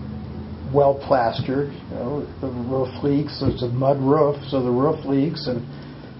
well 0.72 0.94
plastered. 0.94 1.72
You 1.72 1.94
know, 1.94 2.40
the 2.40 2.48
roof 2.48 3.02
leaks. 3.02 3.42
It's 3.42 3.62
a 3.62 3.68
mud 3.68 3.98
roof, 3.98 4.36
so 4.48 4.62
the 4.62 4.70
roof 4.70 5.04
leaks, 5.04 5.46
and 5.46 5.66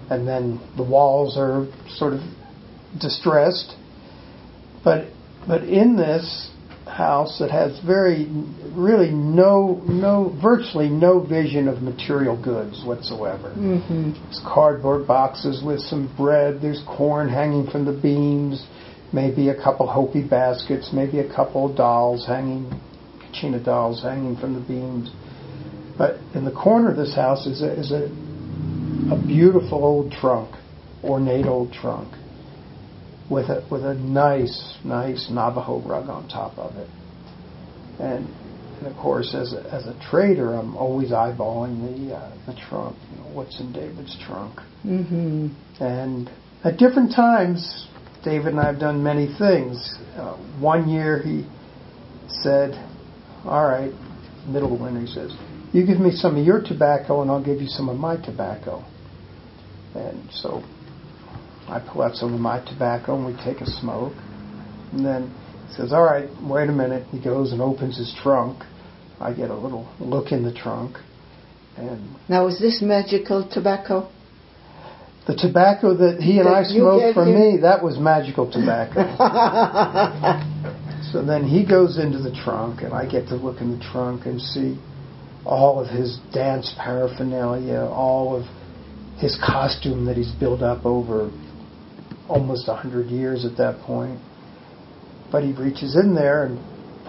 and 0.09 0.27
then 0.27 0.59
the 0.75 0.83
walls 0.83 1.37
are 1.37 1.67
sort 1.87 2.13
of 2.13 2.19
distressed. 2.99 3.75
But 4.83 5.07
but 5.47 5.63
in 5.63 5.95
this 5.95 6.51
house 7.01 7.37
that 7.39 7.51
has 7.51 7.79
very 7.85 8.27
really 8.73 9.11
no 9.11 9.81
no 9.87 10.37
virtually 10.41 10.89
no 10.89 11.19
vision 11.19 11.67
of 11.67 11.81
material 11.81 12.41
goods 12.41 12.83
whatsoever. 12.85 13.49
Mm-hmm. 13.49 14.13
It's 14.29 14.41
cardboard 14.45 15.07
boxes 15.07 15.63
with 15.65 15.79
some 15.79 16.13
bread. 16.15 16.61
There's 16.61 16.83
corn 16.87 17.27
hanging 17.29 17.69
from 17.69 17.85
the 17.85 17.93
beams. 17.93 18.65
Maybe 19.13 19.49
a 19.49 19.55
couple 19.55 19.87
Hopi 19.87 20.23
baskets. 20.27 20.91
Maybe 20.93 21.19
a 21.19 21.35
couple 21.35 21.73
dolls 21.73 22.25
hanging 22.25 22.69
Kachina 23.31 23.63
dolls 23.63 24.03
hanging 24.03 24.35
from 24.37 24.53
the 24.53 24.61
beams. 24.61 25.11
But 25.97 26.17
in 26.33 26.45
the 26.45 26.51
corner 26.51 26.91
of 26.91 26.97
this 26.97 27.15
house 27.15 27.45
is 27.45 27.61
a, 27.61 27.79
is 27.79 27.91
a, 27.91 28.05
a 29.13 29.21
beautiful 29.27 29.83
old 29.83 30.11
trunk, 30.11 30.55
ornate 31.03 31.45
old 31.45 31.73
trunk, 31.73 32.13
with 33.31 33.49
a, 33.49 33.65
with 33.71 33.85
a 33.85 33.93
nice, 33.93 34.77
nice 34.83 35.29
Navajo 35.31 35.79
rug 35.79 36.09
on 36.09 36.27
top 36.27 36.57
of 36.57 36.75
it. 36.75 36.89
And, 37.97 38.27
and 38.79 38.87
of 38.87 38.97
course, 38.97 39.33
as 39.33 39.53
a, 39.53 39.61
as 39.73 39.87
a 39.87 39.97
trader, 40.11 40.53
I'm 40.53 40.75
always 40.75 41.11
eyeballing 41.11 42.07
the, 42.09 42.15
uh, 42.15 42.35
the 42.45 42.59
trunk. 42.67 42.97
You 43.11 43.17
know, 43.17 43.29
what's 43.33 43.57
in 43.61 43.71
David's 43.71 44.17
trunk? 44.27 44.59
Mm-hmm. 44.85 45.47
And 45.81 46.29
at 46.65 46.77
different 46.77 47.15
times, 47.15 47.87
David 48.25 48.47
and 48.47 48.59
I 48.59 48.65
have 48.65 48.79
done 48.79 49.01
many 49.01 49.27
things. 49.39 49.97
Uh, 50.15 50.35
one 50.59 50.89
year 50.89 51.23
he 51.23 51.47
said, 52.27 52.73
all 53.45 53.65
right, 53.65 53.93
middle 54.45 54.75
of 54.75 54.81
winter, 54.81 54.99
he 54.99 55.07
says, 55.07 55.31
you 55.71 55.87
give 55.87 55.99
me 55.99 56.11
some 56.11 56.37
of 56.37 56.45
your 56.45 56.61
tobacco 56.61 57.21
and 57.21 57.31
I'll 57.31 57.43
give 57.43 57.61
you 57.61 57.67
some 57.67 57.87
of 57.87 57.95
my 57.97 58.17
tobacco. 58.17 58.83
And 59.95 60.29
so 60.31 60.63
I 61.71 61.79
pull 61.79 62.01
out 62.01 62.15
some 62.15 62.33
of 62.33 62.39
my 62.39 62.59
tobacco 62.65 63.15
and 63.15 63.25
we 63.25 63.33
take 63.43 63.61
a 63.61 63.65
smoke. 63.65 64.13
And 64.91 65.05
then 65.05 65.33
he 65.69 65.75
says, 65.75 65.93
all 65.93 66.03
right, 66.03 66.27
wait 66.43 66.69
a 66.69 66.73
minute. 66.73 67.07
He 67.11 67.19
goes 67.23 67.53
and 67.53 67.61
opens 67.61 67.97
his 67.97 68.13
trunk. 68.21 68.63
I 69.19 69.33
get 69.33 69.49
a 69.49 69.55
little 69.55 69.87
look 69.99 70.31
in 70.31 70.43
the 70.43 70.53
trunk. 70.53 70.97
And 71.77 72.15
Now, 72.27 72.47
is 72.47 72.59
this 72.59 72.81
magical 72.81 73.47
tobacco? 73.49 74.11
the 75.27 75.35
tobacco 75.35 75.95
that 75.95 76.19
he 76.19 76.39
and 76.39 76.47
That 76.47 76.53
I 76.53 76.63
smoked 76.63 77.13
for 77.13 77.25
him? 77.25 77.35
me, 77.39 77.57
that 77.61 77.83
was 77.83 77.97
magical 77.99 78.51
tobacco. 78.51 79.05
So 81.11 81.21
then 81.25 81.43
he 81.43 81.65
goes 81.65 81.97
into 81.97 82.19
the 82.19 82.31
trunk, 82.31 82.83
and 82.83 82.93
I 82.93 83.05
get 83.05 83.27
to 83.29 83.35
look 83.35 83.59
in 83.59 83.77
the 83.77 83.83
trunk 83.83 84.25
and 84.25 84.39
see 84.39 84.79
all 85.45 85.79
of 85.79 85.89
his 85.89 86.19
dance 86.31 86.73
paraphernalia, 86.77 87.81
all 87.91 88.35
of 88.35 88.45
his 89.17 89.37
costume 89.43 90.05
that 90.05 90.15
he's 90.15 90.31
built 90.31 90.61
up 90.61 90.85
over 90.85 91.29
almost 92.31 92.67
a 92.67 92.75
hundred 92.75 93.07
years 93.09 93.45
at 93.45 93.57
that 93.57 93.81
point. 93.81 94.19
But 95.31 95.43
he 95.43 95.51
reaches 95.53 95.95
in 95.95 96.15
there 96.15 96.45
and 96.45 96.59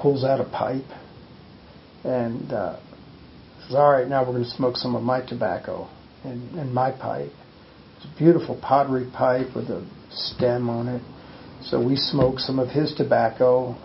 pulls 0.01 0.25
out 0.25 0.41
a 0.41 0.45
pipe 0.45 0.85
and 2.05 2.53
uh, 2.53 2.79
says, 3.63 3.75
"All 3.75 3.91
right, 3.91 4.09
now 4.09 4.25
we're 4.25 4.33
going 4.33 4.45
to 4.45 4.51
smoke 4.51 4.77
some 4.77 4.95
of 4.97 5.03
my 5.03 5.25
tobacco 5.25 5.89
and, 6.25 6.59
in 6.59 6.73
my 6.75 6.91
pipe." 6.91 7.33
It's 7.97 8.07
a 8.13 8.19
beautiful 8.19 8.59
pottery 8.61 9.09
pipe 9.13 9.55
with 9.55 9.71
a 9.71 9.87
stem 10.11 10.69
on 10.69 10.89
it. 10.89 11.03
So 11.63 11.85
we 11.85 11.95
smoke 11.95 12.41
some 12.41 12.59
of 12.59 12.69
his 12.69 12.93
tobacco, 12.95 13.77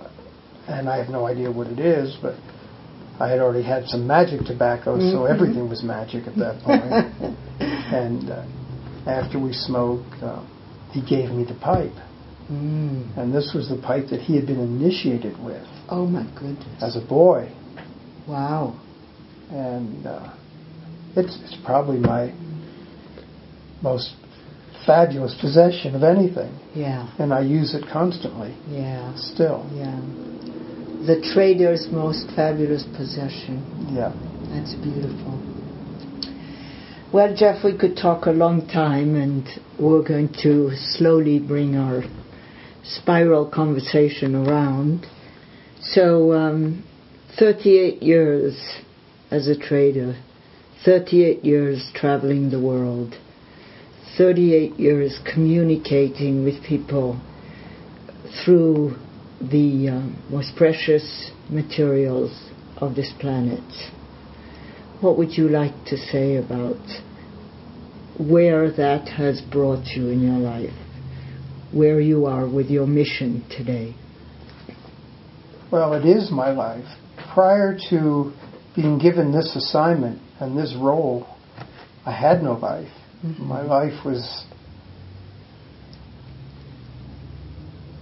and 0.67 0.89
I 0.89 0.97
have 0.97 1.09
no 1.09 1.27
idea 1.27 1.51
what 1.51 1.67
it 1.67 1.79
is, 1.79 2.17
but 2.21 2.33
I 3.19 3.29
had 3.29 3.39
already 3.39 3.63
had 3.63 3.87
some 3.87 4.07
magic 4.07 4.41
tobacco, 4.45 4.97
so 4.97 5.19
Mhm. 5.21 5.29
everything 5.29 5.69
was 5.69 5.83
magic 5.83 6.27
at 6.27 6.35
that 6.37 6.59
point. 6.61 7.37
and 7.59 8.29
uh, 8.29 8.43
after 9.05 9.39
we 9.39 9.53
smoked, 9.53 10.21
uh, 10.23 10.41
he 10.91 11.01
gave 11.01 11.29
me 11.31 11.43
the 11.43 11.55
pipe, 11.55 11.93
mm. 12.51 13.17
and 13.17 13.33
this 13.33 13.51
was 13.53 13.69
the 13.69 13.77
pipe 13.81 14.07
that 14.09 14.21
he 14.21 14.35
had 14.35 14.45
been 14.47 14.59
initiated 14.59 15.37
with 15.43 15.65
Oh 15.89 16.05
my 16.05 16.23
goodness! 16.39 16.81
as 16.81 16.95
a 16.95 17.05
boy, 17.07 17.51
Wow. 18.27 18.79
and 19.51 20.05
uh, 20.05 20.33
it's, 21.15 21.37
it's 21.43 21.57
probably 21.65 21.97
my 21.99 22.33
most 23.81 24.15
fabulous 24.85 25.35
possession 25.39 25.95
of 25.95 26.03
anything, 26.03 26.51
Yeah. 26.73 27.09
and 27.19 27.33
I 27.33 27.41
use 27.41 27.73
it 27.75 27.85
constantly 27.91 28.55
Yeah. 28.69 29.13
still. 29.15 29.65
Yeah. 29.73 29.99
The 31.05 31.21
trader's 31.33 31.87
most 31.91 32.29
fabulous 32.35 32.83
possession. 32.95 33.63
Yeah. 33.93 34.11
That's 34.49 34.73
beautiful. 34.75 35.39
Well, 37.13 37.33
Jeff, 37.33 37.63
we 37.63 37.77
could 37.77 37.95
talk 37.95 38.25
a 38.25 38.31
long 38.31 38.67
time, 38.67 39.15
and 39.15 39.47
we're 39.79 40.05
going 40.05 40.27
to 40.43 40.71
slowly 40.75 41.39
bring 41.39 41.77
our 41.77 42.03
spiral 42.83 43.49
conversation 43.49 44.35
around. 44.35 45.05
So, 45.81 46.33
um, 46.33 46.83
38 47.39 48.03
years 48.03 48.81
as 49.31 49.47
a 49.47 49.57
trader, 49.57 50.21
38 50.83 51.45
years 51.45 51.89
traveling 51.95 52.49
the 52.49 52.59
world, 52.59 53.15
38 54.17 54.77
years 54.77 55.17
communicating 55.33 56.43
with 56.43 56.61
people 56.61 57.21
through 58.43 58.97
the 59.39 59.87
uh, 59.87 60.29
most 60.29 60.57
precious 60.57 61.31
materials 61.49 62.49
of 62.81 62.95
this 62.95 63.13
planet. 63.17 63.63
What 64.99 65.17
would 65.17 65.37
you 65.37 65.47
like 65.47 65.85
to 65.85 65.97
say 65.97 66.37
about 66.37 66.77
where 68.19 68.71
that 68.71 69.07
has 69.09 69.41
brought 69.41 69.85
you 69.95 70.09
in 70.09 70.21
your 70.23 70.39
life? 70.39 70.73
Where 71.71 71.99
you 71.99 72.25
are 72.25 72.49
with 72.49 72.67
your 72.71 72.87
mission 72.87 73.45
today? 73.55 73.93
Well, 75.71 75.93
it 75.93 76.05
is 76.05 76.31
my 76.31 76.51
life. 76.51 76.85
Prior 77.33 77.77
to 77.89 78.33
being 78.75 78.97
given 78.97 79.31
this 79.31 79.55
assignment 79.55 80.19
and 80.39 80.57
this 80.57 80.75
role, 80.79 81.27
I 82.05 82.11
had 82.11 82.41
no 82.41 82.53
life. 82.53 82.89
Mm-hmm. 83.23 83.43
My 83.43 83.61
life 83.61 84.05
was, 84.05 84.45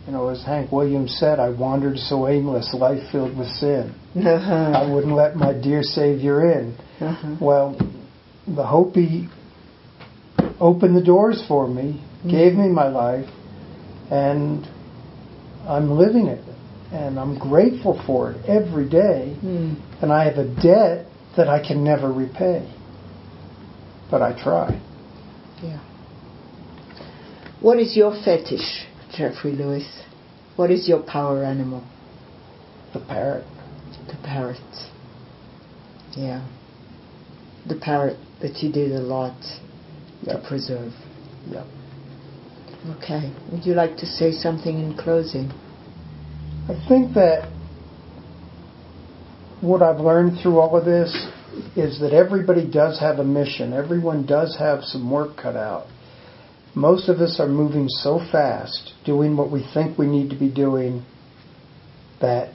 you 0.06 0.12
know, 0.14 0.28
as 0.30 0.44
Hank 0.44 0.72
Williams 0.72 1.16
said, 1.20 1.40
I 1.40 1.50
wandered 1.50 1.98
so 1.98 2.28
aimless, 2.28 2.74
life 2.74 3.02
filled 3.12 3.38
with 3.38 3.48
sin. 3.48 3.94
I 4.16 4.20
Uh-huh. 4.20 4.94
wouldn't 4.94 5.14
let 5.16 5.36
my 5.36 5.54
dear 5.54 5.82
Savior 5.84 6.52
in. 6.60 6.76
Uh-huh. 7.02 7.36
Well, 7.42 7.76
the 8.48 8.66
Hopi 8.66 9.28
opened 10.60 10.96
the 10.96 11.04
doors 11.04 11.44
for 11.48 11.68
me, 11.68 12.02
gave 12.30 12.54
me 12.54 12.68
my 12.70 12.88
life, 12.88 13.28
and 14.12 14.66
I'm 15.68 15.92
living 15.98 16.28
it. 16.28 16.44
And 16.92 17.20
I'm 17.20 17.38
grateful 17.38 18.02
for 18.06 18.32
it 18.32 18.46
every 18.48 18.88
day. 18.88 19.36
Mm. 19.44 19.76
And 20.02 20.14
I 20.14 20.26
have 20.26 20.38
a 20.38 20.46
debt 20.62 21.08
that 21.36 21.50
I 21.50 21.60
can 21.66 21.84
never 21.84 22.10
repay. 22.14 22.72
But 24.10 24.22
I 24.22 24.32
try. 24.42 24.80
Yeah. 25.62 25.80
What 27.60 27.80
is 27.80 27.98
your 27.98 28.12
fetish, 28.24 28.86
Jeffrey 29.16 29.54
Lewis? 29.54 29.88
What 30.56 30.72
is 30.72 30.88
your 30.88 31.02
power 31.04 31.44
animal? 31.44 31.84
The 32.94 33.00
parrot. 33.00 33.46
The 34.08 34.18
parrot. 34.24 34.58
Yeah. 36.16 36.48
The 37.68 37.76
parrot 37.76 38.18
that 38.42 38.62
you 38.64 38.72
did 38.72 38.92
a 38.92 39.00
lot 39.00 39.36
Yep. 40.24 40.42
to 40.42 40.48
preserve. 40.48 40.94
Yep. 41.52 41.66
Okay. 42.98 43.32
Would 43.52 43.66
you 43.66 43.74
like 43.74 43.98
to 43.98 44.06
say 44.06 44.32
something 44.32 44.78
in 44.80 44.96
closing? 44.98 45.52
I 46.70 46.74
think 46.88 47.14
that 47.14 47.50
what 49.62 49.82
I've 49.82 50.00
learned 50.00 50.40
through 50.42 50.60
all 50.60 50.78
of 50.78 50.86
this 50.86 51.12
is 51.76 52.00
that 52.00 52.14
everybody 52.14 52.66
does 52.70 53.00
have 53.00 53.20
a 53.20 53.24
mission. 53.24 53.74
Everyone 53.74 54.26
does 54.26 54.56
have 54.58 54.84
some 54.84 55.10
work 55.10 55.38
cut 55.38 55.56
out. 55.56 55.88
Most 56.76 57.08
of 57.08 57.22
us 57.22 57.40
are 57.40 57.48
moving 57.48 57.88
so 57.88 58.20
fast, 58.32 58.94
doing 59.06 59.38
what 59.38 59.50
we 59.50 59.66
think 59.74 59.98
we 59.98 60.08
need 60.08 60.30
to 60.32 60.36
be 60.36 60.50
doing, 60.50 61.06
that 62.20 62.54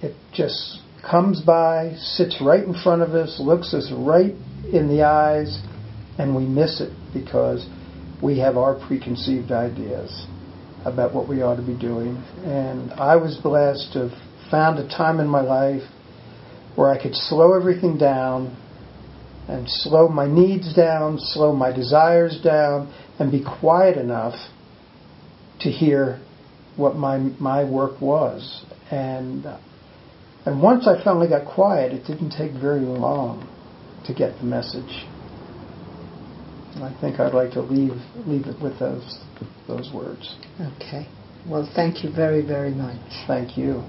it 0.00 0.14
just 0.32 0.80
comes 1.08 1.42
by, 1.42 1.94
sits 1.98 2.40
right 2.40 2.64
in 2.64 2.74
front 2.82 3.02
of 3.02 3.10
us, 3.10 3.38
looks 3.38 3.74
us 3.74 3.92
right 3.94 4.34
in 4.72 4.88
the 4.88 5.02
eyes, 5.02 5.60
and 6.18 6.34
we 6.34 6.44
miss 6.44 6.80
it 6.80 6.92
because 7.12 7.68
we 8.22 8.38
have 8.38 8.56
our 8.56 8.74
preconceived 8.86 9.52
ideas 9.52 10.26
about 10.86 11.14
what 11.14 11.28
we 11.28 11.42
ought 11.42 11.56
to 11.56 11.66
be 11.66 11.78
doing. 11.78 12.16
And 12.44 12.92
I 12.92 13.16
was 13.16 13.36
blessed 13.36 13.92
to 13.92 14.08
have 14.08 14.50
found 14.50 14.78
a 14.78 14.88
time 14.88 15.20
in 15.20 15.28
my 15.28 15.42
life 15.42 15.82
where 16.76 16.90
I 16.90 17.00
could 17.00 17.14
slow 17.14 17.54
everything 17.54 17.98
down 17.98 18.56
and 19.48 19.68
slow 19.68 20.08
my 20.08 20.26
needs 20.26 20.74
down, 20.74 21.18
slow 21.18 21.54
my 21.54 21.72
desires 21.72 22.38
down, 22.42 22.92
and 23.18 23.30
be 23.30 23.42
quiet 23.42 23.96
enough 23.96 24.34
to 25.60 25.70
hear 25.70 26.20
what 26.76 26.96
my 26.96 27.18
my 27.18 27.64
work 27.64 28.00
was. 28.00 28.64
And 28.90 29.44
and 30.46 30.62
once 30.62 30.86
I 30.86 31.02
finally 31.02 31.28
got 31.28 31.46
quiet, 31.46 31.92
it 31.92 32.06
didn't 32.06 32.30
take 32.30 32.52
very 32.52 32.80
long 32.80 33.46
to 34.06 34.14
get 34.14 34.38
the 34.38 34.44
message. 34.44 35.04
And 36.74 36.84
I 36.84 36.96
think 37.00 37.20
I'd 37.20 37.34
like 37.34 37.52
to 37.52 37.60
leave 37.60 38.00
leave 38.26 38.46
it 38.46 38.62
with 38.62 38.78
those 38.78 39.18
those 39.66 39.90
words. 39.92 40.36
Okay. 40.76 41.08
Well, 41.46 41.70
thank 41.74 42.04
you 42.04 42.10
very, 42.10 42.42
very 42.42 42.70
much. 42.70 43.00
Thank 43.26 43.56
you. 43.56 43.82